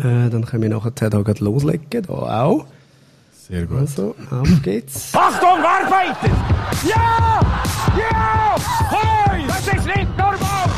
[0.00, 2.64] Äh, dann können wir nachher da gerade loslegen, da auch.
[3.32, 3.80] Sehr gut.
[3.80, 5.12] Also, auf geht's.
[5.14, 6.34] Achtung, arbeiten!
[6.88, 7.40] Ja!
[7.98, 8.56] Ja!
[8.88, 9.44] Hey!
[9.46, 10.70] Das ist nicht normal!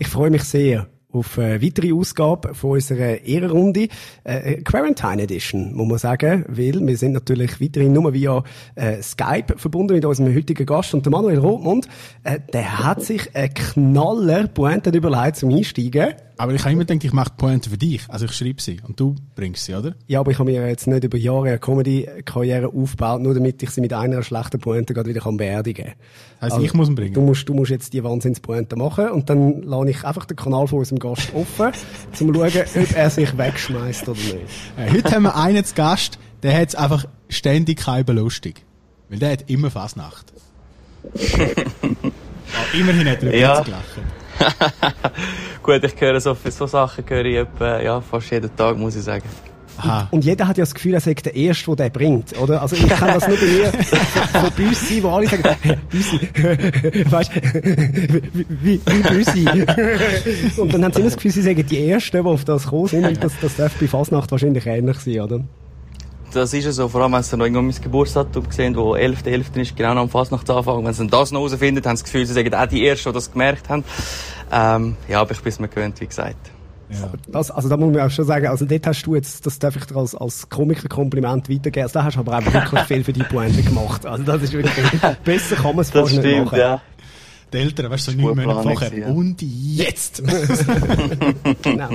[0.00, 3.88] Ich freue mich sehr auf eine weitere Ausgabe von unserer Ehrenrunde.
[4.24, 8.42] Äh, Quarantine Edition, muss man sagen, weil wir sind natürlich weiterhin nur via
[8.74, 11.88] äh, Skype verbunden mit unserem heutigen Gast und der Manuel Rothmund,
[12.24, 16.14] äh, der hat sich einen Knaller Pointe überlegt zum Einsteigen.
[16.38, 18.02] Aber ich habe immer gedacht, ich mache die Pointe für dich.
[18.08, 19.94] Also ich schreibe sie und du bringst sie, oder?
[20.06, 23.70] Ja, aber ich habe mir jetzt nicht über Jahre eine Comedy-Karriere aufgebaut, nur damit ich
[23.70, 26.50] sie mit einer schlechten Pointe gerade wieder kann beerdigen kann.
[26.50, 27.14] Heißt, ich muss ihn bringen?
[27.14, 30.66] Du musst, du musst jetzt die Wahnsinnspointe machen und dann lasse ich einfach den Kanal
[30.68, 31.66] von unserem Gast offen,
[32.20, 34.36] um zu schauen, ob er sich wegschmeißt oder nicht.
[34.76, 38.62] Äh, heute haben wir einen zu Gast, der hat einfach ständig keine lustig.
[39.08, 40.32] Weil der hat immer Fasnacht.
[41.14, 43.60] oh, immerhin hat er über Ja.
[43.62, 43.84] gelacht.
[45.62, 49.02] Gut, ich höre so, so Sachen höre ich etwa, ja, fast jeden Tag, muss ich
[49.02, 49.28] sagen.
[49.78, 50.08] Aha.
[50.10, 52.62] Und jeder hat ja das Gefühl, er sei der Erste, der den bringt, oder?
[52.62, 53.72] Also ich kann das nur bei mir
[54.40, 56.18] von Büssi wo alle sagen, hey, Büssi,
[57.10, 57.30] weißt
[58.62, 60.60] wie, wie, wie Büssi.
[60.60, 62.86] Und dann haben sie immer das Gefühl, sie sagen die Ersten, die auf das gekommen
[62.88, 65.44] sind, und das, das darf bei Fasnacht wahrscheinlich ähnlich sein, oder?
[66.36, 69.26] Das ist ja so, vor allem wenn sie noch irgendwo mein Geburtsdatum sehen, wo 11.11.
[69.26, 69.56] 11.
[69.56, 70.84] ist, genau noch am Fastnachtsanfang.
[70.84, 73.08] Wenn sie dann das noch herausfinden, haben sie das Gefühl, sie sagen auch die Ersten,
[73.08, 73.84] die das gemerkt haben.
[74.52, 76.50] Ähm, ja, aber ich bin es mir gewöhnt, wie gesagt.
[76.90, 77.10] Ja.
[77.26, 79.74] Das, also da muss man auch schon sagen, also dort hast du jetzt, das darf
[79.76, 83.12] ich dir als, als Komiker-Kompliment weitergeben, also da hast du aber auch wirklich viel für
[83.12, 84.06] die Pointe gemacht.
[84.06, 84.74] Also das ist wirklich,
[85.24, 86.58] besser kann man es fast nicht stimmt, machen.
[86.58, 86.80] ja.
[87.52, 88.98] Die Eltern, weißt du, so neun Monate vorher.
[88.98, 89.08] ja.
[89.08, 90.22] Und jetzt!
[91.62, 91.88] Genau.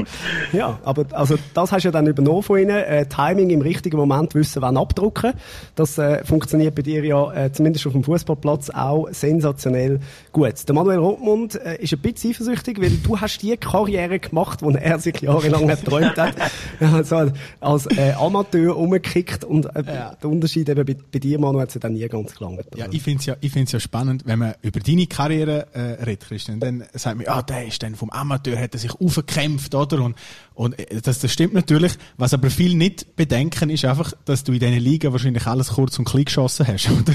[0.54, 2.70] Ja, aber also das hast du ja dann übernommen von ihnen.
[2.70, 5.34] Äh, Timing im richtigen Moment wissen, wann abdrucken.
[5.76, 10.00] Das äh, funktioniert bei dir ja äh, zumindest auf dem Fußballplatz auch sensationell
[10.32, 10.68] gut.
[10.68, 14.76] Der Manuel Rothmund äh, ist ein bisschen eifersüchtig, weil du hast die Karriere gemacht, die
[14.76, 16.36] er sich jahrelang geträumt hat.
[16.80, 21.70] Also als äh, Amateur umgekickt und äh, der Unterschied eben bei, bei dir, Manuel, hat
[21.70, 22.66] es ja dann nie ganz gelangt.
[22.76, 26.28] Ja, ich find's ja, ich find's ja spannend, wenn man über deine Karriere äh, redet,
[26.28, 26.60] Christian.
[26.60, 30.02] Dann sagt man, ja, der ist dann vom Amateur, hat er sich aufgekämpft, oder?
[30.02, 30.16] Und,
[30.56, 31.94] und äh, das, das stimmt natürlich.
[32.18, 35.98] Was aber viel nicht bedenken ist einfach, dass du in diesen Liga wahrscheinlich alles kurz
[36.00, 37.14] und klein geschossen hast, oder?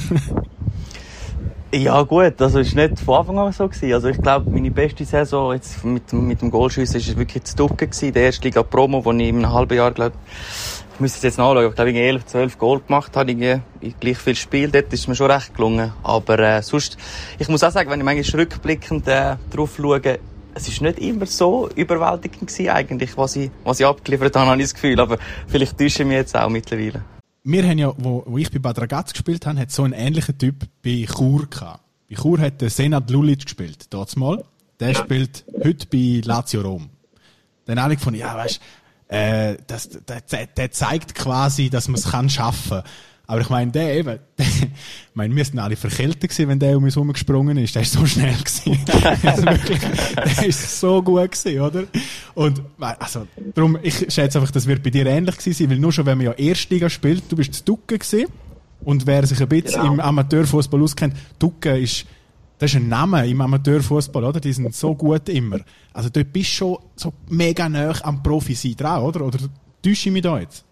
[1.75, 3.93] Ja gut, also ist nicht von Anfang an so gewesen.
[3.93, 7.57] Also ich glaube, meine beste Saison jetzt mit, dem- mit dem Goalschiessen ist wirklich zu
[7.57, 8.15] Ducken gewesen.
[8.15, 10.15] Erste Liga Promo, wo ich in einem halben Jahr, glaube
[10.97, 14.17] ich müsste jetzt nachschauen, ich glaube, ich 11, 12 Goal gemacht habe, irgendwie in gleich
[14.17, 14.71] viel Spiel.
[14.71, 15.93] Dort ist mir schon recht gelungen.
[16.03, 16.97] Aber äh, sonst,
[17.39, 20.19] ich muss auch sagen, wenn ich manchmal rückblickend äh, drauf schaue,
[20.55, 24.59] es ist nicht immer so überwältigend gewesen eigentlich, was ich, was ich abgeliefert habe, habe
[24.59, 24.99] ich das Gefühl.
[24.99, 27.03] Aber vielleicht täusche ich mich jetzt auch mittlerweile.
[27.45, 30.39] Wir haben ja, wo, wo ich bei Bad Ragaz gespielt habe, hat so einen ähnlichen
[30.39, 31.81] Typ bei Chur gehabt.
[32.09, 34.43] Bei Chur hat der Senat Lulic gespielt, dort mal.
[34.81, 36.89] Der spielt heute bei Lazio Rom.
[37.67, 38.61] Dann habe ich gefunden, ja, weißt,
[39.09, 42.83] äh, das, der, der, der zeigt quasi, dass man es kann schaffen.
[43.28, 44.69] Aber ich meine, der eben, der, ich
[45.15, 47.75] meine, wir sind alle verkältet gewesen, wenn der um uns herumgesprungen ist.
[47.75, 48.78] Der ist so schnell gewesen.
[49.22, 49.81] also wirklich,
[50.15, 51.84] der ist so gut gewesen, oder?
[52.34, 55.93] Und, also, darum, ich schätze einfach, das wird bei dir ähnlich gewesen sein, weil nur
[55.93, 58.27] schon, wenn man ja Erstliga spielt, du bist zu Ducken gewesen.
[58.84, 59.94] Und wer sich ein bisschen Genau.
[59.94, 62.06] im Amateurfußball auskennt, Ducken ist,
[62.59, 64.41] das ist ein Name im Amateurfußball, oder?
[64.41, 65.61] Die sind so gut immer.
[65.93, 69.27] Also dort bist du schon so mega nah am Profi sein dran, oder?
[69.27, 69.39] Oder
[69.83, 70.65] täusche ich mich da jetzt?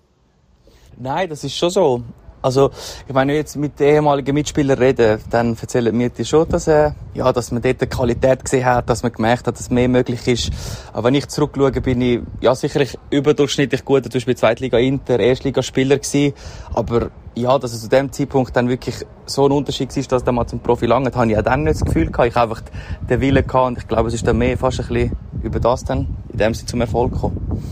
[0.99, 2.03] Nein, das ist schon so.
[2.45, 2.73] Also,
[3.09, 6.47] ich meine, wenn ich jetzt mit den ehemaligen Mitspielern rede, dann erzählen mir die schon,
[6.47, 9.71] dass, äh, ja, dass man dort die Qualität gesehen hat, dass man gemerkt hat, dass
[9.71, 10.51] mehr möglich ist.
[10.93, 15.97] Aber wenn ich zurückschaue, bin ich, ja, sicherlich überdurchschnittlich gut, zum Beispiel Zweitliga Inter, Erstligaspieler
[15.97, 16.35] gewesen.
[16.75, 20.35] Aber, ja, dass es zu dem Zeitpunkt dann wirklich so ein Unterschied war, dass dann
[20.35, 22.29] mal zum Profi langt, habe ich auch dann nicht das Gefühl gehabt.
[22.29, 22.63] Ich habe einfach
[23.09, 25.83] den Willen gehabt und ich glaube, es ist dann mehr fast ein bisschen über das
[25.85, 27.63] dann, in dem Sinne zum Erfolg gekommen.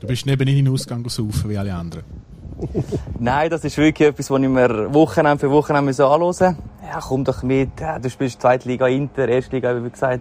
[0.00, 2.23] Du bist neben in den Ausgang saufen wie alle anderen.
[3.18, 6.56] Nein, das ist wirklich etwas, was ich mir Wochenende für Wochenende anhören musste.
[6.82, 7.70] Ja, komm doch mit.
[8.02, 10.20] Du spielst Zweitliga Inter, Erstliga, wie gesagt.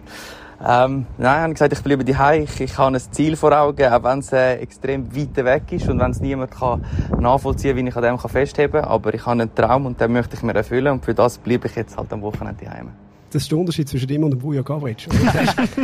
[0.66, 2.44] Ähm, nein, habe ich gesagt, ich bleibe daheim.
[2.44, 5.90] Ich, ich habe ein Ziel vor Augen, auch wenn es äh, extrem weit weg ist
[5.90, 6.86] und wenn es niemand kann
[7.20, 8.90] nachvollziehen kann, wie ich an dem kann festheben kann.
[8.90, 11.68] Aber ich habe einen Traum und den möchte ich mir erfüllen und für das bleibe
[11.68, 12.92] ich jetzt halt am Wochenende daheim.
[13.34, 15.08] Das ist der Unterschied zwischen ihm und dem Vujo Gavric.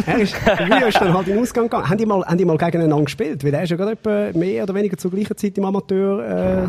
[0.05, 1.89] Er ist, ist, dann halt in den Ausgang gegangen.
[1.89, 3.43] Haben die mal, haben die mal gegeneinander gespielt?
[3.43, 6.67] Weil er ist ja gerade mehr oder weniger zur gleichen Zeit im Amateur, äh,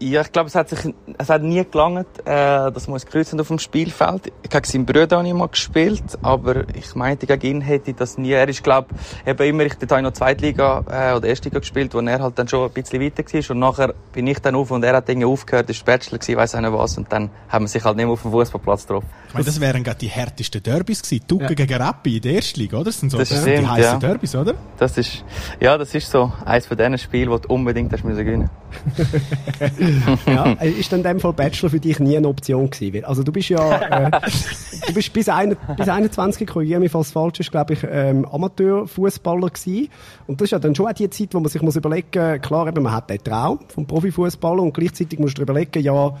[0.00, 3.40] Ja, ich glaube, es hat sich, es hat nie gelangt, äh, dass wir uns kreuzen
[3.40, 4.32] auf dem Spielfeld.
[4.48, 8.16] Gegen seinen Bruder habe ich mal gespielt, aber ich meinte, gegen ihn hätte ich das
[8.16, 8.30] nie.
[8.30, 8.88] Er ist, glaube
[9.26, 12.68] eben immer, ich, habe noch Zweitliga, äh, oder Erstliga gespielt, wo er halt dann schon
[12.68, 13.50] ein bisschen weiter war.
[13.50, 16.54] Und nachher bin ich dann auf und er hat Dinge aufgehört, ist Bachelor gewesen, weiss
[16.54, 16.96] auch nicht was.
[16.96, 19.08] Und dann haben wir sich halt nicht mehr auf dem Fußballplatz getroffen.
[19.28, 21.26] Ich meine, das wären gerade die härtesten Derbys gewesen.
[21.26, 21.54] Tucke Ja.
[21.54, 22.84] gegen Rappi in der ersten Liga, oder?
[22.86, 23.98] Das sind so Das die, stimmt, die heißen ja.
[23.98, 24.54] Derbys, oder?
[24.78, 25.24] Das ist,
[25.58, 28.50] ja, das ist so eins von diesen Spielen, die du unbedingt hast müssen gewinnen.
[30.26, 33.04] ja, äh, ist dann in dem Fall Bachelor für dich nie eine Option gewesen?
[33.04, 34.10] Also du bist ja, äh,
[34.86, 38.24] du bist bis, ein, bis 21, korrigiere mich, falls es falsch ist, glaube ich, ähm,
[38.26, 39.88] Amateurfußballer gewesen.
[40.26, 42.68] Und das ist ja dann schon auch die Zeit, wo man sich muss überlegen, klar,
[42.68, 46.14] eben, man hat den Traum vom Profifußballer und gleichzeitig musst du dir überlegen, ja,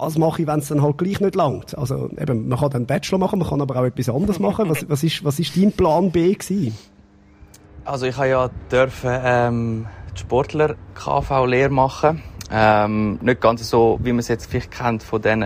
[0.00, 1.76] was mache ich, wenn es dann halt gleich nicht langt?
[1.76, 4.68] Also eben, man kann dann Bachelor machen, man kann aber auch etwas anderes machen.
[4.68, 6.76] Was, was ist, was ist dein Plan B gewesen?
[7.84, 9.86] Also ich habe ja dürfen ähm,
[10.30, 12.22] Sportler KV-Lehre machen.
[12.52, 15.44] Ähm, nicht ganz so, wie man es jetzt vielleicht kennt von diesen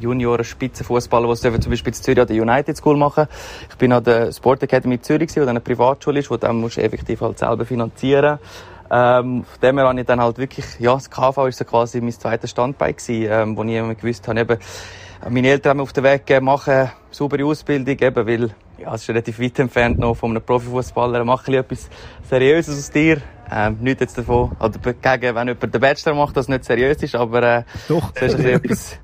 [0.00, 3.26] Junioren Spitzenfußballern, die es zum Beispiel in Zürich an der United School machen.
[3.68, 6.58] Ich bin an der Sport Academy in Zürich, gewesen, dann eine Privatschule ist, wo dann
[6.58, 8.38] musst du effektiv halt selber finanzieren.
[8.90, 12.00] Ähm, von dem her habe ich dann halt wirklich, ja, das KV ist so quasi
[12.00, 14.58] mein zweites Standbein gewesen, ähm, wo ich immer gewusst habe, eben,
[15.28, 19.02] meine Eltern haben mir auf den Weg gegeben, machen saubere Ausbildung, eben, weil, ja, es
[19.02, 21.90] ist relativ weit entfernt noch von einem Profifußballer, mach ein bisschen etwas
[22.30, 23.20] Seriöses aus dir.
[23.50, 27.14] Ähm, nicht jetzt davon, oder gegen, wenn jemand den Bachelor macht, das nicht seriös ist,
[27.14, 28.10] aber, äh, Doch.
[28.12, 28.98] das ist etwas,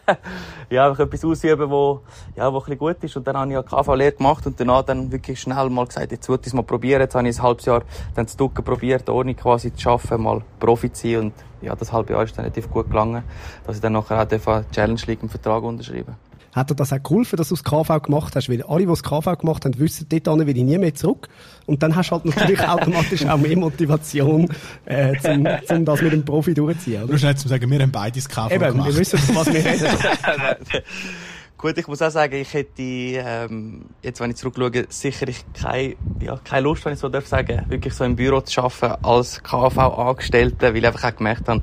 [0.70, 2.02] ja, einfach etwas ausüben, wo,
[2.36, 3.16] ja, wo ein bisschen gut ist.
[3.16, 6.28] Und dann habe ich ja KV-Lehre gemacht und danach dann wirklich schnell mal gesagt, jetzt
[6.28, 7.00] wollte ich es mal probieren.
[7.00, 7.82] Jetzt habe ich ein halbes Jahr
[8.14, 11.20] dann zu Ducken probiert, ohne quasi zu arbeiten, mal Profi zu sein.
[11.20, 13.24] Und ja, das halbe Jahr ist dann relativ gut gelangen,
[13.66, 17.36] dass ich dann nachher auch Challenge League einen Vertrag unterschreiben Hat dir das auch geholfen,
[17.36, 18.48] dass du das KV gemacht hast?
[18.48, 21.28] Weil alle, die das KV gemacht haben, wissen, dort hin will ich nie mehr zurück.
[21.66, 24.48] Und dann hast du halt natürlich automatisch auch mehr Motivation,
[24.84, 27.02] äh, zum, zum das mit dem Profi durchzuziehen.
[27.02, 27.10] Oder?
[27.10, 28.88] Nur schnell zu sagen, wir haben beide das KV Eben, gemacht.
[28.88, 29.86] wir wissen, von was wir reden.
[31.60, 36.40] Gut, ich muss auch sagen, ich hätte, ähm, jetzt wenn ich zurückschaue, sicherlich keine, ja,
[36.42, 40.68] keine Lust, wenn ich so darf sagen, wirklich so im Büro zu arbeiten als KV-Angestellter,
[40.68, 41.60] weil ich einfach auch gemerkt habe,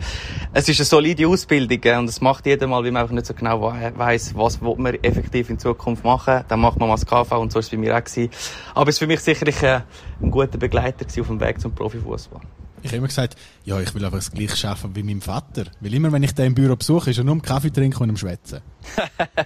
[0.54, 3.26] es ist eine solide Ausbildung äh, und es macht jeder mal, weil man einfach nicht
[3.26, 6.44] so genau we- weiss, was man effektiv in Zukunft machen.
[6.48, 8.30] Dann macht man mal das KV und so ist es bei mir auch gewesen.
[8.76, 9.82] Aber es war für mich sicherlich äh,
[10.22, 12.42] ein guter Begleiter auf dem Weg zum Profifußball.
[12.84, 13.36] Ich habe immer gesagt,
[13.66, 15.66] ja, ich will einfach das gleiche arbeiten wie mein Vater.
[15.80, 18.10] Weil immer, wenn ich den im Büro besuche, ist er nur am Kaffee trinken und
[18.10, 18.62] am Schwätzen.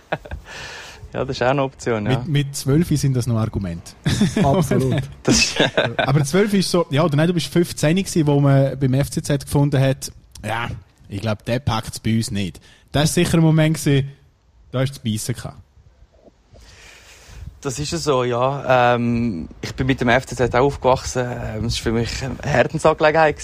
[1.13, 2.19] Ja, das ist auch eine Option, ja.
[2.19, 3.91] Mit, mit 12 sind das noch Argumente.
[4.43, 5.01] Absolut.
[5.23, 5.57] Das ist,
[5.97, 9.43] Aber 12 ist so, ja, oder nein, du bist 15 gewesen, wo man beim FCZ
[9.43, 10.11] gefunden hat,
[10.45, 10.69] ja,
[11.09, 12.61] ich glaube, der packt es bei uns nicht.
[12.93, 14.09] Das ist sicher ein Moment gewesen,
[14.71, 15.57] da du zu beißen gehabt.
[17.63, 18.95] Das ist es so, ja.
[18.95, 21.27] Ähm, ich bin mit dem FCZ auch aufgewachsen.
[21.29, 23.35] Ähm, es war für mich eine Herzensangelegenheit.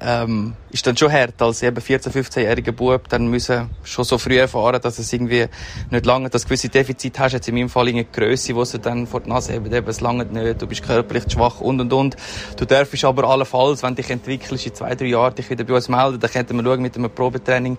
[0.00, 4.38] Ähm, ist dann schon hart, als eben 14-, 15-jähriger Bub dann müssen schon so früh
[4.38, 5.44] erfahren, dass es irgendwie
[5.90, 7.34] nicht lange, dass gewisse Defizite hast.
[7.34, 10.00] Jetzt in meinem Fall eine Größe, die sie dann vor die Nase haben, eben, es
[10.00, 12.16] lange nicht, du bist körperlich schwach und und und.
[12.56, 15.90] Du darfst aber allenfalls, wenn dich entwickelst, in zwei, drei Jahren dich wieder bei uns
[15.90, 17.76] melden, dann könnten wir schauen mit einem Probetraining,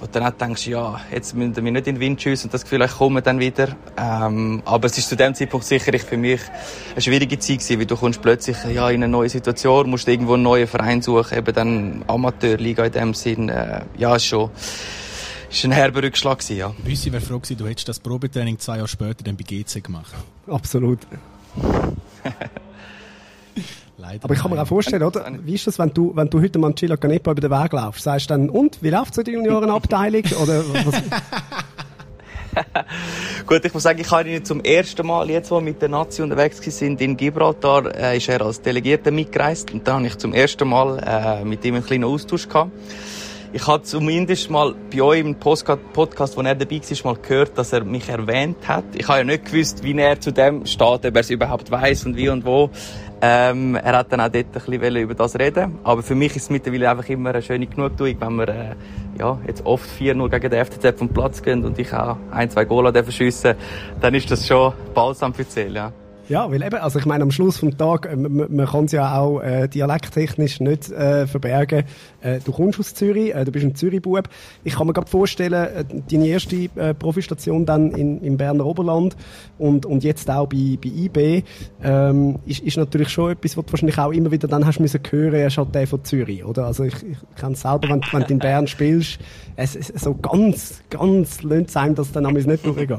[0.00, 2.54] wo du dann auch denkst, ja, jetzt müssen wir nicht in den Wind schiessen und
[2.54, 3.68] das Gefühl, ich komme dann wieder.
[3.96, 6.40] Ähm, aber es ist zu dem Zeitpunkt sicherlich für mich
[6.92, 10.34] eine schwierige Zeit gewesen, weil du kommst plötzlich ja, in eine neue Situation, musst irgendwo
[10.34, 13.48] einen neuen Verein suchen, eben dann Amateurliga in dem Sinn.
[13.48, 14.50] Äh, ja, ist schon
[15.50, 16.74] ist ein herber Rückschlag gewesen, ja.
[16.84, 20.14] Büssi wäre froh gewesen, du hättest das Probetraining zwei Jahre später dann bei GC gemacht.
[20.46, 21.00] Absolut.
[24.00, 24.24] Leider.
[24.24, 25.26] Aber ich kann mir auch vorstellen, oder?
[25.42, 28.04] Wie ist das, wenn du, wenn du heute mal Chila Canepa über den Weg laufst?
[28.04, 30.22] Sagst du dann, und, wie läuft so die Juniorenabteilung?
[30.42, 31.02] Oder was?
[33.46, 35.88] Gut, ich muss sagen, ich habe ihn zum ersten Mal, jetzt, wo wir mit der
[35.88, 40.18] Nazi unterwegs sind in Gibraltar, äh, ist er als Delegierter mitgereist und dann habe ich
[40.18, 42.70] zum ersten Mal äh, mit ihm einen kleinen Austausch gehabt.
[43.50, 47.72] Ich habe zumindest mal bei euch im Podcast, wo er dabei war, mal gehört, dass
[47.72, 48.84] er mich erwähnt hat.
[48.94, 52.04] Ich habe ja nicht gewusst, wie er zu dem steht, ob er es überhaupt weiß
[52.06, 52.68] und wie und wo.
[53.20, 55.78] Ähm, er hat dann auch dort ein bisschen über das reden.
[55.82, 58.74] Aber für mich ist es mittlerweile einfach immer eine schöne Genugtuung, wenn wir äh,
[59.18, 62.64] ja, jetzt oft 4-0 gegen den FCZ vom Platz gehen und ich auch ein, zwei
[62.64, 63.54] dürfen schiessen,
[64.00, 65.92] dann ist das schon balsam für die Seele, ja.
[66.28, 68.92] Ja, weil eben, also ich meine, am Schluss vom Tag, äh, man, man kann es
[68.92, 71.84] ja auch äh, dialekttechnisch nicht äh, verbergen.
[72.20, 74.28] Äh, du kommst aus Zürich, äh, du bist ein Zürich-Bub.
[74.62, 79.16] Ich kann mir gerade vorstellen, äh, deine erste äh, Profistation dann in, im Berner Oberland
[79.58, 81.44] und, und jetzt auch bei, bei IB,
[81.82, 85.00] ähm, ist, ist natürlich schon etwas, was du wahrscheinlich auch immer wieder dann hast müssen
[85.08, 86.66] hören, er ist halt der von Zürich, oder?
[86.66, 89.18] Also ich, ich kenne es selber, wenn, wenn du in Bern spielst,
[89.56, 92.98] es, es so ganz, ganz lönt es einem, dass dann amigs nicht durchgeht.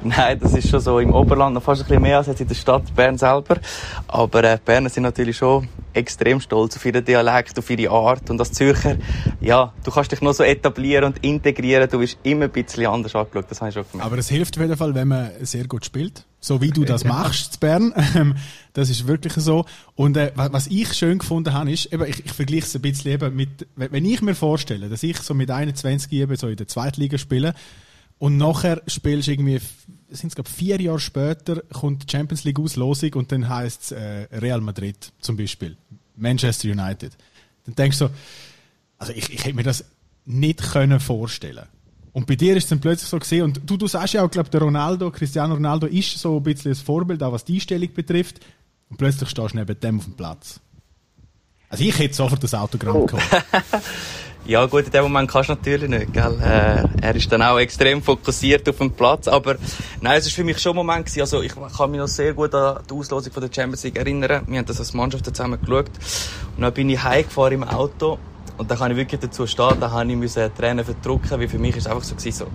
[0.04, 2.48] Nein, das ist schon so im Oberland noch fast ein bisschen mehr als jetzt in
[2.48, 3.58] der Stadt Bern selber.
[4.08, 8.30] Aber äh, Berner sind natürlich schon extrem stolz auf ihren Dialekt, auf ihre Art.
[8.30, 8.96] Und als Zürcher,
[9.40, 11.88] ja, du kannst dich noch so etablieren und integrieren.
[11.90, 13.44] Du bist immer ein bisschen anders angeschaut.
[13.50, 14.06] Das habe ich schon gemerkt.
[14.06, 16.24] Aber es hilft auf jeden Fall, wenn man sehr gut spielt.
[16.42, 17.94] So wie du das machst, in Bern.
[18.14, 18.34] Ähm,
[18.72, 19.66] das ist wirklich so.
[19.94, 23.12] Und äh, was ich schön gefunden habe, ist, eben, ich, ich vergleiche es ein bisschen
[23.12, 26.66] eben mit, wenn ich mir vorstelle, dass ich so mit 21 eben so in der
[26.66, 27.54] Zweitliga spiele
[28.20, 29.60] und nachher spielst du irgendwie,
[30.10, 34.28] sind es vier Jahre später, kommt die Champions League Auslosung und dann heißt es äh,
[34.30, 35.76] Real Madrid zum Beispiel,
[36.14, 37.16] Manchester United.
[37.64, 38.14] Dann denkst du so,
[38.98, 39.84] also ich, ich hätte mir das
[40.24, 41.66] nicht können vorstellen
[42.12, 44.30] und bei dir ist es dann plötzlich so gesehen, und du, du sagst ja auch,
[44.30, 47.92] glaube der Ronaldo, Cristiano Ronaldo ist so ein bisschen das Vorbild, auch was die Einstellung
[47.94, 48.40] betrifft,
[48.88, 50.60] und plötzlich stehst du neben dem auf dem Platz.
[51.70, 53.06] Also ich hätte sofort das Autogramm Oh.
[53.06, 53.22] geholt.
[54.46, 56.36] Ja gut, in dem Moment kannst du natürlich nicht, gell?
[56.42, 59.56] Äh, er ist dann auch extrem fokussiert auf dem Platz, aber
[60.00, 61.20] nein, es ist für mich schon ein Moment gewesen.
[61.20, 64.42] Also ich kann mich noch sehr gut an die Auslosung von der Champions League erinnern.
[64.48, 65.90] Wir haben das als Mannschaft zusammen geschaut
[66.56, 68.18] und dann bin ich heimgefahren im Auto
[68.56, 71.58] und da kann ich wirklich dazu stehen, da habe ich müssen Tränen verdrücken, weil für
[71.58, 72.46] mich ist es einfach so gewesen, so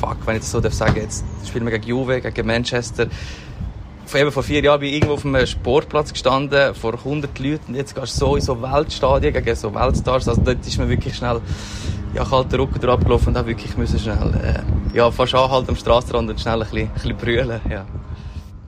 [0.00, 3.06] fuck, wenn ich das so darf sagen, jetzt spielen wir gegen Juve, gegen Manchester.
[4.14, 7.72] Eben vor vier Jahren bin ich irgendwo auf einem Sportplatz gestanden, vor 100 Leuten.
[7.72, 10.28] Und jetzt gehst du so in so Weltstadien gegen so Weltstars.
[10.28, 11.40] Also dort ist mir wirklich schnell,
[12.14, 15.76] ja, kalter Rücken durch abgelaufen und auch wirklich müssen schnell, äh, ja, fast anhalten am
[15.76, 17.84] Strassenrand und schnell ein bisschen, ein bisschen brüllen, ja.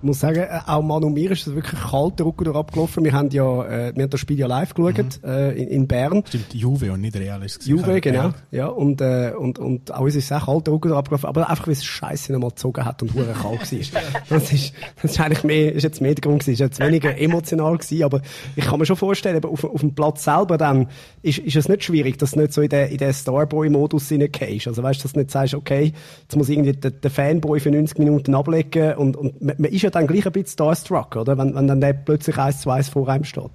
[0.00, 3.04] Ich muss sagen, äh, auch Manu mir ist es wirklich kalt der Rücken durch abgelaufen.
[3.04, 6.22] Wir haben ja, äh, wir haben das Spiel ja live geschaut, äh, in, in Bern.
[6.24, 7.84] Stimmt, Juve und nicht Real ist es gewesen.
[7.84, 8.30] Juve, genau.
[8.52, 11.26] Ja, und, äh, und, und auch uns ist es auch kalt der Rücken durch abgelaufen.
[11.28, 14.02] Aber einfach, weil es Scheiße nochmal gezogen hat und hure kalt war.
[14.28, 16.52] Das ist, das ist eigentlich mehr, ist jetzt mehr der Grund gewesen.
[16.52, 18.04] Ist jetzt weniger emotional gewesen.
[18.04, 18.20] Aber
[18.54, 20.86] ich kann mir schon vorstellen, eben auf, auf dem Platz selber dann,
[21.22, 24.68] ist, ist es nicht schwierig, dass du nicht so in den, in den Starboy-Modus hineingehst.
[24.68, 27.72] Also weißt du, dass du nicht sagst, okay, jetzt muss irgendwie der, der Fanboy für
[27.72, 31.36] 90 Minuten ablegen und, und man, man ist ja dann gleich ein bisschen starstruck, oder?
[31.38, 33.50] Wenn, wenn dann der plötzlich eins zu eins vor einem steht.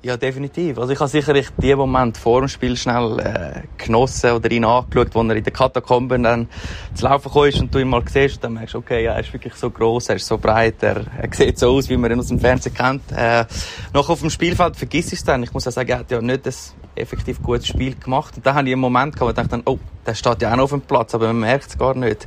[0.00, 0.78] Ja, definitiv.
[0.78, 5.08] Also ich habe sicherlich die Moment vor dem Spiel schnell äh, genossen oder ihn angeschaut,
[5.12, 6.48] wo er in den Katakomben dann
[6.94, 9.32] zu laufen ist und du ihn mal siehst und dann merkst okay, ja, er ist
[9.32, 12.20] wirklich so groß, er ist so breit, er, er sieht so aus, wie man ihn
[12.20, 13.10] aus dem Fernsehen kennt.
[13.10, 13.44] Äh,
[13.92, 15.42] noch auf dem Spielfeld vergiss ich es dann.
[15.42, 16.54] Ich muss auch sagen, er hat ja nicht ein
[17.00, 18.36] effektiv gutes Spiel gemacht.
[18.36, 20.52] Und da habe ich einen Moment gehabt, wo ich dachte, dann, oh, der steht ja
[20.52, 22.26] auch noch auf dem Platz, aber man merkt es gar nicht.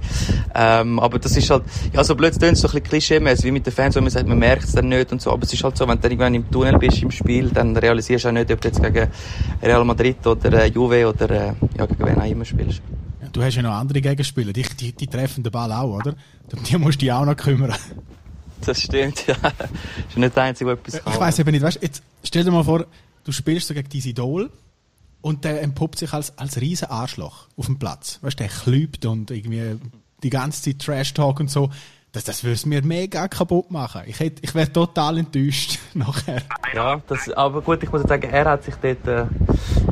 [0.53, 1.63] Ähm, aber das ist halt,
[1.93, 4.27] ja, so blöd tönt so ein bisschen klischee wie mit den Fans, wo man sagt,
[4.27, 5.31] man merkt es dann nicht und so.
[5.31, 7.75] Aber es ist halt so, wenn du dann irgendwann im Tunnel bist im Spiel, dann
[7.75, 9.07] realisierst du auch nicht, ob du jetzt gegen
[9.61, 12.81] Real Madrid oder äh, Juve oder äh, ja, gegen wen auch immer spielst.
[13.31, 16.15] Du hast ja noch andere Gegenspieler, die, die, die treffen den Ball auch, oder?
[16.53, 17.73] Um die musst du dich auch noch kümmern.
[18.65, 19.35] Das stimmt, ja.
[19.41, 19.53] Das
[20.09, 21.13] ist nicht der Einzige, der etwas kann.
[21.13, 22.85] Ich weiss eben nicht, weißt, jetzt stell dir mal vor,
[23.23, 24.51] du spielst so gegen dein Idol
[25.21, 28.19] und der entpuppt sich als, als riesen Arschloch auf dem Platz.
[28.21, 29.79] Weißt, der klübt und irgendwie
[30.23, 31.69] die ganze Zeit Trash-Talk und so.
[32.13, 34.01] Das, das würde es mir mega kaputt machen.
[34.05, 36.41] Ich, hätt- ich wäre total enttäuscht nachher.
[36.73, 39.25] Ja, das, aber gut, ich muss sagen, er hat sich dort, äh,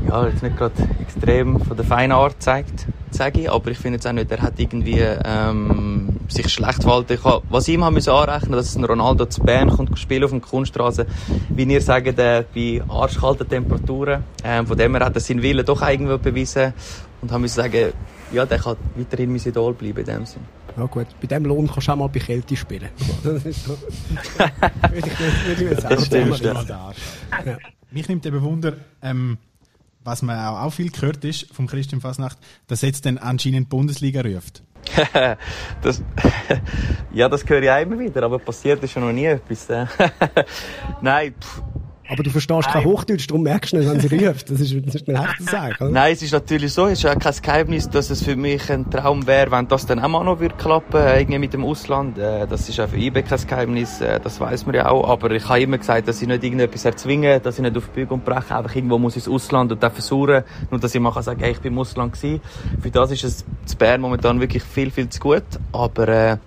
[0.08, 3.96] ja, jetzt nicht gerade extrem von der feinen Art gezeigt, sage ich, aber ich finde
[3.98, 5.99] jetzt auch nicht, er hat irgendwie, ähm,
[6.30, 7.14] sich schlecht verhalten.
[7.14, 10.24] Ich hab, was ich ihm haben müssen anrechnen, dass ein Ronaldo zu Bern kommt spielen
[10.24, 11.06] auf dem Kunststraße,
[11.50, 15.66] wie ihr sagt, äh, bei arschkalten Temperaturen, ähm, von dem her hat er seinen Willen
[15.66, 16.74] doch irgendwo bewiesen
[17.22, 17.94] und haben müssen sagen,
[18.32, 20.42] ja, der kann weiterhin mein Idol bleiben in dem Sinn.
[20.78, 22.90] Ja gut, bei dem Lohn kannst du auch mal bei Kälte spielen.
[23.24, 23.78] Das ist so.
[24.92, 25.20] würde ich
[25.60, 25.80] würde ich.
[25.80, 26.54] Das stimmt, ja.
[26.54, 26.98] mal der Arsch.
[27.92, 29.38] Mich nimmt eben Wunder, ähm,
[30.04, 33.70] was man auch, auch viel gehört ist vom Christian Fasnacht, dass jetzt dann anscheinend die
[33.70, 34.64] Bundesliga ruft.
[35.82, 36.02] Das,
[37.12, 39.70] ja, das höre ich auch immer wieder, aber passiert ist ja noch nie etwas.
[39.70, 39.86] äh.
[41.02, 41.62] Nein, pff,
[42.12, 44.50] Aber du verstehst kein Hochdeutsch, darum merkst du nicht, wenn sie ruft.
[44.50, 45.76] Das ist, das ist mir echt zu sagen.
[45.80, 45.90] Oder?
[45.92, 48.90] Nein, es ist natürlich so, es ist ja kein Geheimnis, dass es für mich ein
[48.90, 52.18] Traum wäre, wenn das dann auch noch würde klappen, äh, irgendwie mit dem Ausland.
[52.18, 55.08] Äh, Das ist auch für IB kein Geheimnis, äh, das weiß man ja auch.
[55.08, 58.14] Aber ich habe immer gesagt, dass ich nicht irgendetwas erzwinge, dass ich nicht auf Bügel
[58.14, 61.12] und breche, einfach irgendwo muss ich ins Ausland und dann versuchen, nur dass ich mal
[61.14, 62.42] kann sagen, hey, ich bin im Ausland gewesen.
[62.82, 65.44] Für das ist es zu Bern momentan wirklich viel, viel zu gut.
[65.72, 66.38] Aber, äh,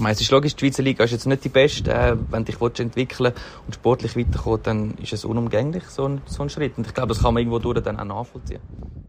[0.00, 1.92] ich es ist logisch, die Schweizer Liga ist jetzt nicht die beste.
[1.92, 3.32] Äh, wenn dich willst entwickeln
[3.66, 6.76] und sportlich weiterkommen, dann ist es unumgänglich, so ein, so ein Schritt.
[6.76, 8.60] Und ich glaube, das kann man irgendwo durch dann auch nachvollziehen.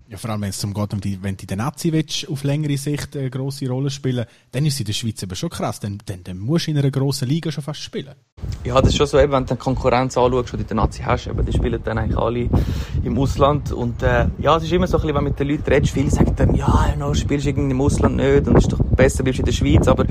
[0.07, 2.43] Ja, vor allem, wenn es zum geht, um die, wenn du in der Nazi auf
[2.43, 5.79] längere Sicht eine grosse Rolle spielen, dann ist es in der Schweiz aber schon krass.
[5.79, 8.13] Dann, dann, dann musst du in einer grossen Liga schon fast spielen.
[8.65, 11.27] Ja, das ist schon so, eben, wenn du die Konkurrenz anschaust, die du Nazi hast,
[11.27, 12.49] eben, die spielen dann eigentlich alle
[13.03, 13.73] im Ausland.
[13.73, 15.93] Und, äh, ja, es ist immer so ein bisschen, wenn du mit den Leuten redest,
[15.93, 19.23] viele sagen dann, ja, no, spielst irgendwie im Ausland nicht und es ist doch besser,
[19.23, 19.87] bleibst in der Schweiz.
[19.87, 20.05] Aber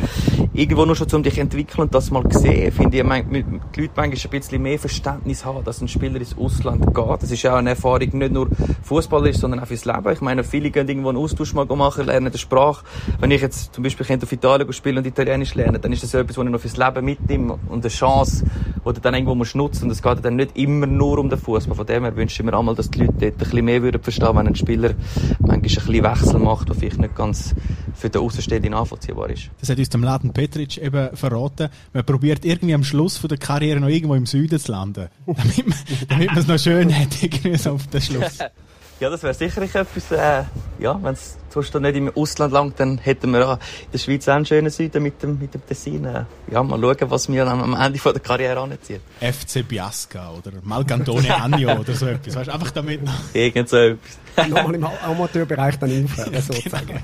[0.53, 3.93] irgendwo nur schon, um dich zu entwickeln und das mal sehen, finde ich, die Leute
[3.97, 7.23] manchmal ein bisschen mehr Verständnis haben, dass ein Spieler ins Ausland geht.
[7.23, 8.49] Das ist ja auch eine Erfahrung, nicht nur
[8.83, 10.13] Fußballer ist, sondern auch fürs Leben.
[10.13, 12.85] Ich meine, viele gehen irgendwo einen Austausch mal machen, lernen die Sprache.
[13.19, 16.37] Wenn ich jetzt zum Beispiel auf Italien spiele und Italienisch lerne, dann ist das etwas,
[16.37, 19.85] was ich noch fürs Leben mitnehme und eine Chance, die du dann irgendwo musst nutzen.
[19.85, 21.77] Und es geht dann nicht immer nur um den Fußball.
[21.77, 24.03] Von dem her wünsche ich mir einmal, dass die Leute dort ein bisschen mehr würden
[24.03, 24.95] verstehen, wenn ein Spieler
[25.39, 27.55] manchmal ein bisschen Wechsel macht, der vielleicht nicht ganz
[27.95, 29.51] für den Außenstehenden nachvollziehbar ist.
[29.61, 31.69] Das hat uns der Mladen Petric eben verraten.
[31.93, 35.09] Man probiert irgendwie am Schluss von der Karriere noch irgendwo im Süden zu landen.
[35.27, 38.39] Damit man, damit man es noch schön hat, irgendwie so auf den Schluss.
[39.03, 40.45] Ja, das wäre sicherlich etwas, äh,
[40.79, 44.35] ja, wenn es sonst nicht im Ausland langt, dann hätten wir in der Schweiz auch
[44.35, 46.05] einen schönen Süden mit dem, mit dem Tessin.
[46.05, 49.01] Äh, ja, mal schauen, was wir am Ende von der Karriere anziehen.
[49.21, 53.01] FC Biasca oder Malgantone Agno oder so etwas, weißt einfach damit
[53.33, 54.49] Irgend so etwas.
[54.49, 56.07] Nochmal im Amateurbereich dann
[56.41, 57.03] sozusagen.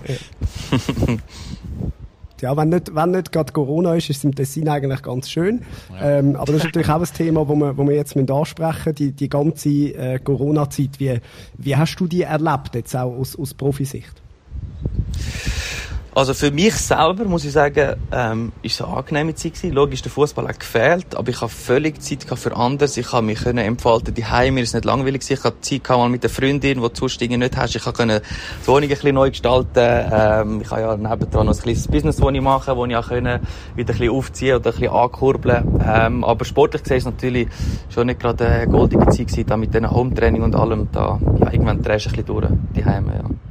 [1.03, 1.19] Genau.
[2.43, 5.63] Ja, wenn nicht, wenn nicht gerade Corona ist, ist es im Tessin eigentlich ganz schön.
[5.93, 6.19] Ja.
[6.19, 9.13] Ähm, aber das ist natürlich auch ein Thema, wo wir, wo wir jetzt ansprechen die,
[9.13, 10.99] die ganze äh, Corona-Zeit.
[10.99, 11.21] Wie,
[11.57, 14.23] wie hast du die erlebt, jetzt auch aus, aus Profisicht?
[16.15, 19.73] Also für mich selber muss ich sagen, ähm, ist es eine angenehme Zeit gewesen.
[19.73, 22.97] Logisch, der Fußball hat gefehlt, aber ich habe völlig Zeit für anderes.
[22.97, 25.39] Ich habe mich können entfalten die Heim, mir ist nicht langweilig gewesen.
[25.39, 27.77] Ich habe Zeit gehabt, mal mit der Freundin, die du sonst nicht hast.
[27.77, 28.23] Ich konnte
[28.63, 29.69] die Wohnung ein bisschen neu gestalten.
[29.77, 33.09] Ähm, ich habe ja nebendran noch ein kleines Business, das ich mache, wo ich auch
[33.09, 33.41] können
[33.77, 35.81] wieder ein bisschen aufziehen oder ein bisschen ankurbeln.
[35.87, 37.49] Ähm, aber sportlich gesehen ist es natürlich
[37.91, 40.89] schon nicht gerade eine goldige Zeit gewesen, da mit diesen Home-Training und allem.
[40.91, 43.48] Da, ja, irgendwann drehst du ein bisschen durch, die Heime, ja.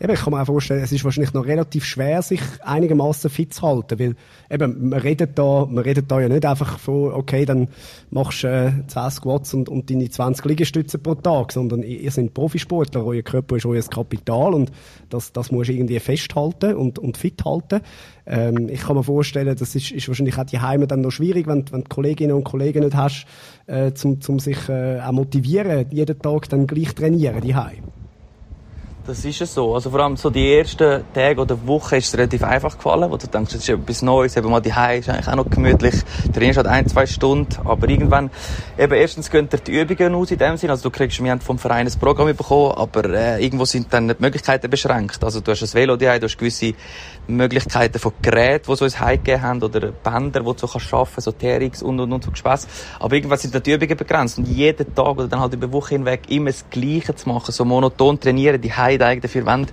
[0.00, 3.54] Eben, ich kann mir auch vorstellen, es ist wahrscheinlich noch relativ schwer, sich einigermaßen fit
[3.54, 4.16] zu halten, weil
[4.50, 7.68] eben, man redet da, man redet da ja nicht einfach von, okay, dann
[8.10, 12.34] machst du äh, 10 Squats und, und deine 20 Liegestütze pro Tag, sondern ihr seid
[12.34, 14.70] Profisportler, euer Körper ist euer Kapital und
[15.08, 17.80] das, das musst du irgendwie festhalten und, und fit halten.
[18.26, 21.46] Ähm, ich kann mir vorstellen, das ist, ist wahrscheinlich auch die Heime dann noch schwierig,
[21.46, 23.26] wenn, wenn du Kolleginnen und Kollegen nicht hast,
[23.66, 28.03] äh, zum, zum sich äh, auch motivieren, jeden Tag dann gleich trainieren, die Heime.
[29.06, 29.74] Das ist es so.
[29.74, 33.18] Also vor allem so die ersten Tage oder Wochen ist es relativ einfach gefallen, wo
[33.18, 35.96] du denkst, das ist etwas Neues, eben mal die ist eigentlich auch noch gemütlich,
[36.32, 38.30] trainierst halt ein, zwei Stunden, aber irgendwann,
[38.78, 41.42] eben erstens gehen dir die Übungen aus in dem Sinn, also du kriegst, wir haben
[41.42, 45.22] vom Verein ein Programm bekommen, aber äh, irgendwo sind dann die Möglichkeiten beschränkt.
[45.22, 46.72] Also du hast ein Velo die du hast gewisse
[47.26, 50.86] Möglichkeiten von Geräten, die so ins Heim gegeben haben, oder Bänder, die du so kannst
[50.86, 52.66] schaffen, so TRX und und und so Gespäss.
[52.98, 56.22] Aber irgendwann sind die Übungen begrenzt und jeden Tag oder dann halt über Woche hinweg
[56.30, 59.72] immer das Gleiche zu machen, so monoton trainieren, die Eigenen vier Wände,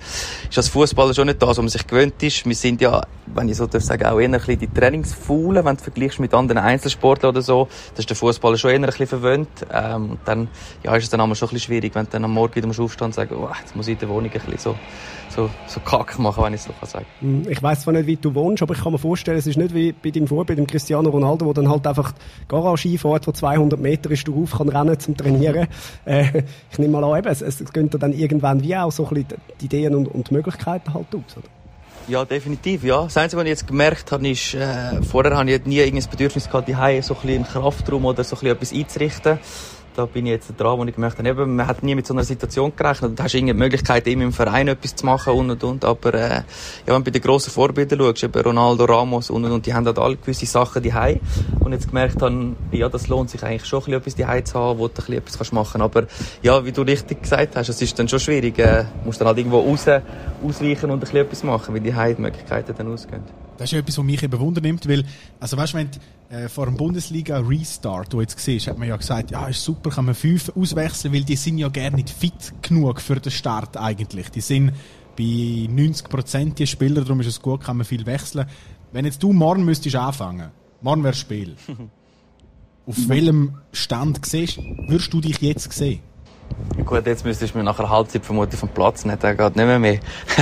[0.49, 2.45] ist als Fußballer schon nicht das, was man sich gewöhnt ist.
[2.45, 5.77] Wir sind ja, wenn ich so darf sagen, auch eher ein bisschen die Trainingsfaulen, wenn
[5.77, 7.67] du vergleichst mit anderen Einzelsportlern oder so.
[7.91, 9.49] Das ist der Fußballer schon eher ein bisschen verwöhnt.
[9.71, 10.47] Ähm, und dann,
[10.83, 12.67] ja, ist es dann einmal schon ein bisschen schwierig, wenn du dann am Morgen wieder
[12.67, 14.75] aufstehen und sagen, oh, jetzt muss ich in der Wohnung ein bisschen so
[15.31, 17.45] so, so Kack machen, wenn ich es so sagen kann.
[17.49, 19.73] Ich weiss zwar nicht, wie du wohnst, aber ich kann mir vorstellen, es ist nicht
[19.73, 22.13] wie bei deinem Vorbild, dem Cristiano Ronaldo, der dann halt einfach
[22.47, 25.67] Garage einfährt, wo 200 Meter ist, du rauf kann rennen zum Trainieren.
[26.05, 29.13] Äh, ich nehme mal an, eben, es, es gehen dann irgendwann wie auch so ein
[29.13, 31.47] bisschen die Ideen und, und Möglichkeiten halt aus, oder?
[32.07, 33.03] Ja, definitiv, ja.
[33.03, 36.47] Das Einzige, was ich jetzt gemerkt habe, ist, äh, vorher habe ich nie irgendein Bedürfnis
[36.47, 39.39] gehabt, die so ein bisschen im Kraftraum oder so ein bisschen etwas einzurichten
[39.95, 42.23] da bin ich jetzt dran, wo ich habe, eben, man hat nie mit so einer
[42.23, 43.17] Situation gerechnet.
[43.17, 45.85] Du hast irgendwie Möglichkeit, immer im Verein etwas zu machen und und und.
[45.85, 46.43] Aber äh, ja,
[46.87, 49.85] wenn du bei den grossen Vorbildern schaust, eben Ronaldo, Ramos und und und, die haben
[49.85, 51.19] halt alle gewisse Sachen daheim.
[51.59, 54.59] Und jetzt gemerkt habe, ja, das lohnt sich eigentlich schon ein bisschen etwas daheim zu
[54.59, 55.97] haben, wo du ein bisschen etwas machen kannst.
[55.97, 56.07] Aber
[56.41, 58.57] ja, wie du richtig gesagt hast, es ist dann schon schwierig.
[58.59, 59.85] Äh, musst dann halt irgendwo raus,
[60.43, 63.40] ausweichen und etwas machen, weil die Möglichkeiten dann ausgehen.
[63.61, 65.03] Das ist etwas, was mich eben wundernimmt, weil,
[65.39, 65.89] also weißt du, wenn
[66.31, 70.05] äh, vor dem Bundesliga-Restart, du jetzt siehst, hat man ja gesagt, ja, ist super, kann
[70.05, 74.29] man fünf auswechseln, weil die sind ja gar nicht fit genug für den Start eigentlich.
[74.29, 74.73] Die sind
[75.15, 78.47] bei 90 Prozent die Spieler, darum ist es gut, kann man viel wechseln.
[78.93, 80.49] Wenn jetzt du morgen müsstest anfangen,
[80.81, 81.55] morgen wäre Spiel.
[82.87, 85.99] Auf welchem Stand siehst, würdest du dich jetzt sehen?
[86.85, 89.65] Gut, jetzt müsstest du mir nach einer Halbzeit vermutlich vom Platz nehmen, dann geht nicht
[89.65, 89.99] mehr mehr.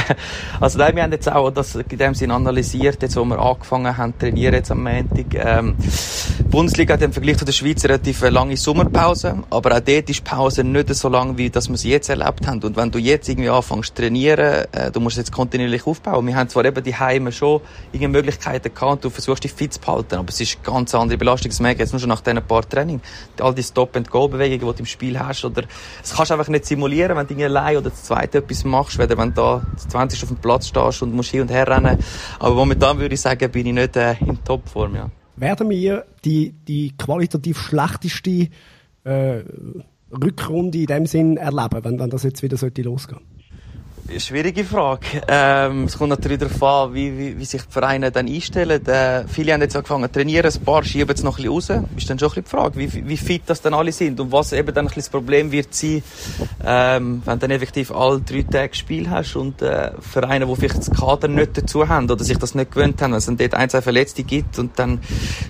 [0.60, 3.96] also nein, wir haben jetzt auch das in dem Sinne analysiert, jetzt wo wir angefangen
[3.98, 5.34] haben trainieren jetzt am Montag.
[5.34, 5.76] Ähm,
[6.40, 10.20] die Bundesliga hat im Vergleich zu der Schweiz relativ lange Sommerpause, aber auch dort ist
[10.20, 12.64] die Pause nicht so lang, wie das wir sie jetzt erlebt haben.
[12.64, 16.26] Und wenn du jetzt irgendwie anfängst zu trainieren, äh, du musst jetzt kontinuierlich aufbauen.
[16.26, 19.74] Wir haben zwar eben die Heime schon irgendwelche Möglichkeiten gehabt und du versuchst dich fit
[19.74, 21.50] zu behalten, aber es ist eine ganz andere Belastung.
[21.50, 23.02] Das merke jetzt nur schon nach diesen paar Training.
[23.40, 25.64] All die Stop-and-Go-Bewegungen, die du im Spiel hast, oder
[26.02, 29.18] das kannst du einfach nicht simulieren, wenn du allein oder das zweite etwas machst, weder
[29.18, 31.98] wenn du da 20 auf dem Platz stehst und musst hin und her rennen.
[32.40, 35.10] Aber momentan würde ich sagen, bin ich nicht äh, in Topform, ja.
[35.36, 38.50] Werden wir die, die qualitativ schlechteste
[39.06, 39.44] äh,
[40.12, 43.22] Rückrunde in dem Sinn erleben, wenn, wenn das jetzt wieder sollte losgehen?
[44.18, 45.22] Schwierige Frage.
[45.28, 48.84] Ähm, es kommt natürlich darauf an, wie, wie, wie sich die Vereine dann einstellen.
[48.88, 51.88] Äh, viele haben jetzt angefangen zu trainieren, ein paar schieben es noch ein bisschen raus.
[51.96, 54.32] Ist dann schon ein bisschen die Frage, wie, wie fit das dann alle sind und
[54.32, 56.02] was eben dann ein bisschen das Problem wird sein,
[56.66, 60.92] ähm, wenn dann effektiv alle drei Tage Spiel hast und äh, Vereine, die vielleicht das
[60.92, 63.70] Kader nicht dazu haben oder sich das nicht gewöhnt haben, wenn es dann dort ein,
[63.70, 65.02] zwei Verletzte gibt und dann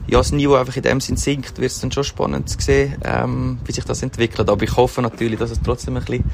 [0.07, 2.97] ja, das Niveau einfach in dem Sinn sinkt, wird es dann schon spannend zu sehen,
[3.05, 4.49] ähm, wie sich das entwickelt.
[4.49, 6.25] Aber ich hoffe natürlich, dass es trotzdem ein bisschen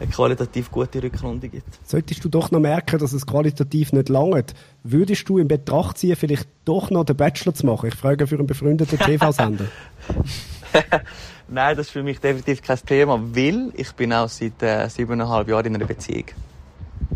[0.00, 1.67] eine qualitativ gute Rückrunde gibt.
[1.84, 6.16] Solltest du doch noch merken, dass es qualitativ nicht langt, würdest du in Betracht ziehen,
[6.16, 7.88] vielleicht doch noch den Bachelor zu machen?
[7.88, 9.66] Ich frage für einen befreundeten TV-Sender.
[11.48, 15.48] Nein, das ist für mich definitiv kein Thema, weil ich bin auch seit äh, siebeneinhalb
[15.48, 16.26] Jahren in einer Beziehung.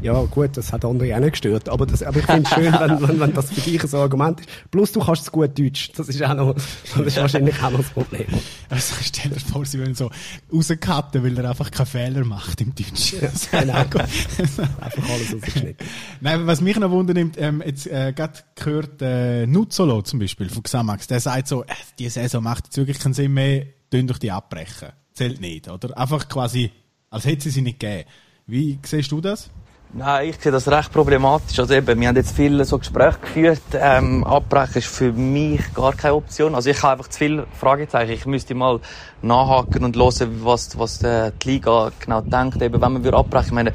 [0.02, 1.68] Ja, gut, das hat andere auch nicht gestört.
[1.68, 4.40] Aber, das, aber ich finde es schön, wenn, wenn, wenn, das für dich ein Argument
[4.40, 4.48] ist.
[4.70, 5.92] Plus, du kannst es gut Deutsch.
[5.96, 8.26] Das ist auch noch, das ist wahrscheinlich auch noch das Problem.
[8.68, 10.10] Also, stell dir vor, sie wollen so
[10.52, 13.12] rauscutten, weil er einfach keine Fehler macht im Deutsch.
[13.12, 13.74] Ja, genau.
[13.74, 15.86] einfach alles rausgeschnitten.
[16.20, 20.64] Nein, was mich noch wundernimmt, ähm, jetzt, äh, gerade gehört, äh, Nuzzolo zum Beispiel von
[20.64, 24.18] Xamax, der sagt so, äh, die Saison macht jetzt wirklich keinen Sinn mehr, tun durch
[24.18, 24.88] die abbrechen.
[25.14, 25.96] Zählt nicht, oder?
[25.96, 26.72] Einfach quasi,
[27.10, 28.08] als hätte sie sie nicht gegeben.
[28.46, 29.50] Wie siehst du das?
[29.94, 31.58] Nein, ich sehe das recht problematisch.
[31.58, 33.60] Also eben, wir haben jetzt viele so Gespräche geführt.
[33.74, 36.54] Ähm, abbrechen ist für mich gar keine Option.
[36.54, 38.12] Also ich habe einfach zu viele Fragezeichen.
[38.12, 38.80] Ich müsste mal
[39.22, 42.60] nachhaken und hören, was, was die Liga genau denkt.
[42.62, 43.72] Eben, wenn man abbrechen ich meine,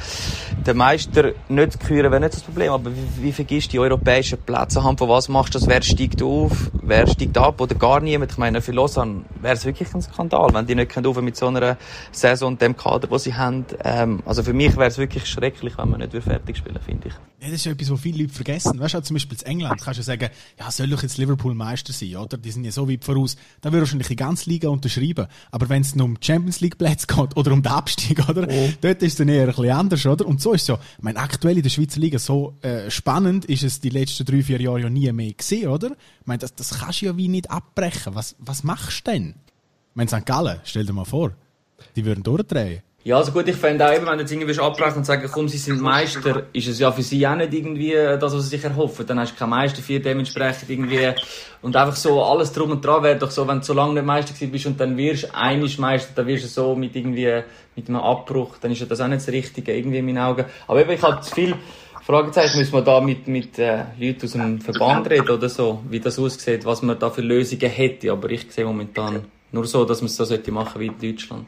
[0.66, 2.72] der Meister nicht zu küren wäre nicht das Problem.
[2.72, 4.98] Aber wie, wie vergisst die europäischen Plätze haben?
[4.98, 5.68] Von was machst du das?
[5.68, 6.72] Wer steigt auf?
[6.82, 7.62] Wer steigt ab?
[7.62, 8.32] Oder gar niemand?
[8.32, 11.48] Ich meine, für Lausanne wäre es wirklich ein Skandal, wenn die nicht auf mit so
[11.48, 11.78] einer
[12.12, 13.66] Saison und dem Kader, den sie haben.
[13.84, 17.14] Ähm, also für mich wäre es wirklich schrecklich, wenn man nicht fertig spielen, finde ich.
[17.40, 18.80] Ja, das ist ja etwas, was viele Leute vergessen.
[18.80, 20.30] Weißt du, zum Beispiel in England kannst du sagen,
[20.60, 22.38] ja, soll doch jetzt Liverpool Meister sein, oder?
[22.38, 23.36] Die sind ja so weit voraus.
[23.62, 25.28] Da würde wahrscheinlich die ganze Liga unterschreiben.
[25.52, 28.48] Aber wenn es um Champions League Plätze geht oder um den Abstieg, oder?
[28.50, 28.70] Oh.
[28.82, 30.26] Dort ist es dann eher ein bisschen anders, oder?
[30.26, 30.80] Und so ist es ja.
[30.98, 34.44] Ich meine, aktuell in der Schweizer Liga so äh, spannend ist es die letzten drei,
[34.44, 35.92] vier Jahre ja nie mehr gesehen, oder?
[35.92, 38.16] Ich meine, das, das kannst du ja wie nicht abbrechen.
[38.16, 39.30] Was, was machst du denn?
[39.30, 40.26] Ich meine, St.
[40.26, 41.34] Gallen, stell dir mal vor,
[41.96, 42.82] die würden durchdrehen.
[43.08, 45.48] Ja, also gut, ich fände auch eben, wenn du jetzt irgendwie abbrechen und sagen, komm,
[45.48, 48.64] sie sind Meister, ist es ja für sie auch nicht irgendwie das, was sie sich
[48.66, 49.08] erhoffen.
[49.08, 51.14] Dann hast du keinen Meister für dementsprechend irgendwie,
[51.62, 54.06] und einfach so alles drum und dran wäre doch so, wenn du so lange nicht
[54.06, 57.44] Meister gewesen bist und dann wirst einisch Meister, dann wirst du so mit irgendwie,
[57.78, 60.44] mit einem Abbruch, dann ist ja das auch nicht das Richtige, irgendwie in meinen Augen.
[60.68, 61.56] Aber eben, ich habe zu viel
[62.04, 66.02] Fragezeichen, müssen wir da mit, mit, äh, Leuten aus dem Verband reden oder so, wie
[66.02, 68.12] das aussieht, was man da für Lösungen hätte.
[68.12, 71.46] Aber ich sehe momentan nur so, dass man es so sollte machen wie in Deutschland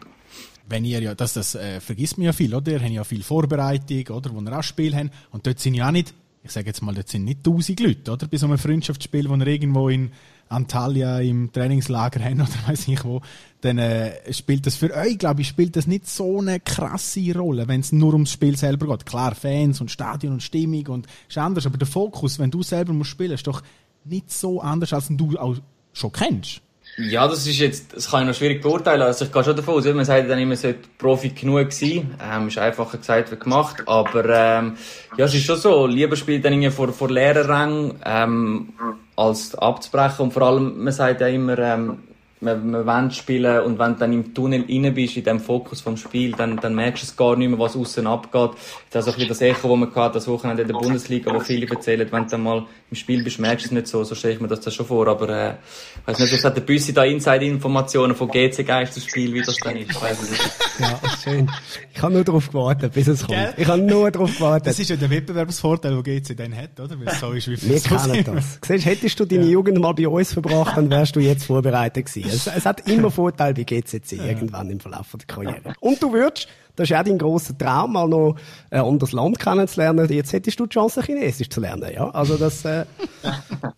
[0.69, 2.71] wenn ihr ja, das, das äh, vergisst man ja viel, oder?
[2.71, 4.34] Ihr habt ja viel Vorbereitung, oder?
[4.34, 5.12] Wo ihr auch Spiel haben.
[5.32, 8.12] Und dort sind ja auch nicht, ich sage jetzt mal, dort sind nicht tausend Leute,
[8.12, 8.27] oder?
[8.27, 10.12] Bei so einem Freundschaftsspiel, wo ihr irgendwo in
[10.49, 13.21] Antalya im Trainingslager haben oder weiß ich wo,
[13.62, 17.67] dann äh, spielt das für euch, glaube ich, spielt das nicht so eine krasse Rolle,
[17.67, 19.05] wenn es nur ums Spiel selber geht.
[19.05, 22.93] Klar, Fans und Stadion und Stimmung und ist anders, aber der Fokus, wenn du selber
[22.93, 23.62] musst spielen, ist doch
[24.05, 25.58] nicht so anders, als du auch
[25.93, 26.62] schon kennst.
[27.01, 29.01] Ja, das ist jetzt, das kann ich noch schwierig beurteilen.
[29.01, 32.13] Also ich gehe schon davon aus, man sagt dann immer, es sollte Profi genug sein.
[32.21, 33.83] Ähm, ist einfacher gesagt wie gemacht.
[33.85, 34.75] Aber, ähm,
[35.15, 35.88] ja, es ist schon so.
[35.88, 38.73] Lieber spielt dann irgendwie vor, vor leeren Rängen, ähm,
[39.15, 40.25] als abzubrechen.
[40.25, 41.99] Und vor allem, man sagt ja immer, ähm,
[42.41, 45.82] man, man will spielen und wenn du dann im Tunnel rein bist, in dem Fokus
[45.82, 48.52] vom Spiel, dann, dann merkst du es gar nicht mehr, was außen abgeht.
[48.91, 51.34] Das ist auch ein bisschen das Echo, das man hatte, das Wochenende in der Bundesliga,
[51.34, 54.04] wo viele erzählen, wenn du dann mal im Spiel bist, merkst du es nicht so,
[54.04, 56.56] so stelle ich mir das dann schon vor, aber, äh, ich weiss nicht, was hat
[56.56, 60.41] der Büssi da Inside-Informationen von GC Geisterspiel, wie das dann ist, ich weiss nicht.
[60.80, 61.49] Ja, schön.
[61.93, 63.38] Ich habe nur darauf gewartet, bis es kommt.
[63.38, 63.54] Gell?
[63.58, 64.67] Ich habe nur darauf gewartet.
[64.67, 66.97] Das ist ja der Wettbewerbsvorteil, den GC dann hat, oder?
[66.97, 68.60] Weil es so ist wie Wir kennen das.
[68.65, 69.52] Siehst, hättest du deine ja.
[69.52, 72.28] Jugend mal bei uns verbracht, dann wärst du jetzt vorbereitet gewesen.
[72.29, 74.25] Es, es hat immer Vorteile bei GCC, ja.
[74.25, 75.73] irgendwann im Verlauf der Karriere.
[75.79, 78.35] Und du würdest, das ist auch dein grosser Traum, mal noch
[78.69, 80.07] ein anderes Land kennenzulernen.
[80.09, 82.09] Jetzt hättest du die Chance, Chinesisch zu lernen, ja.
[82.11, 82.85] Also das, äh,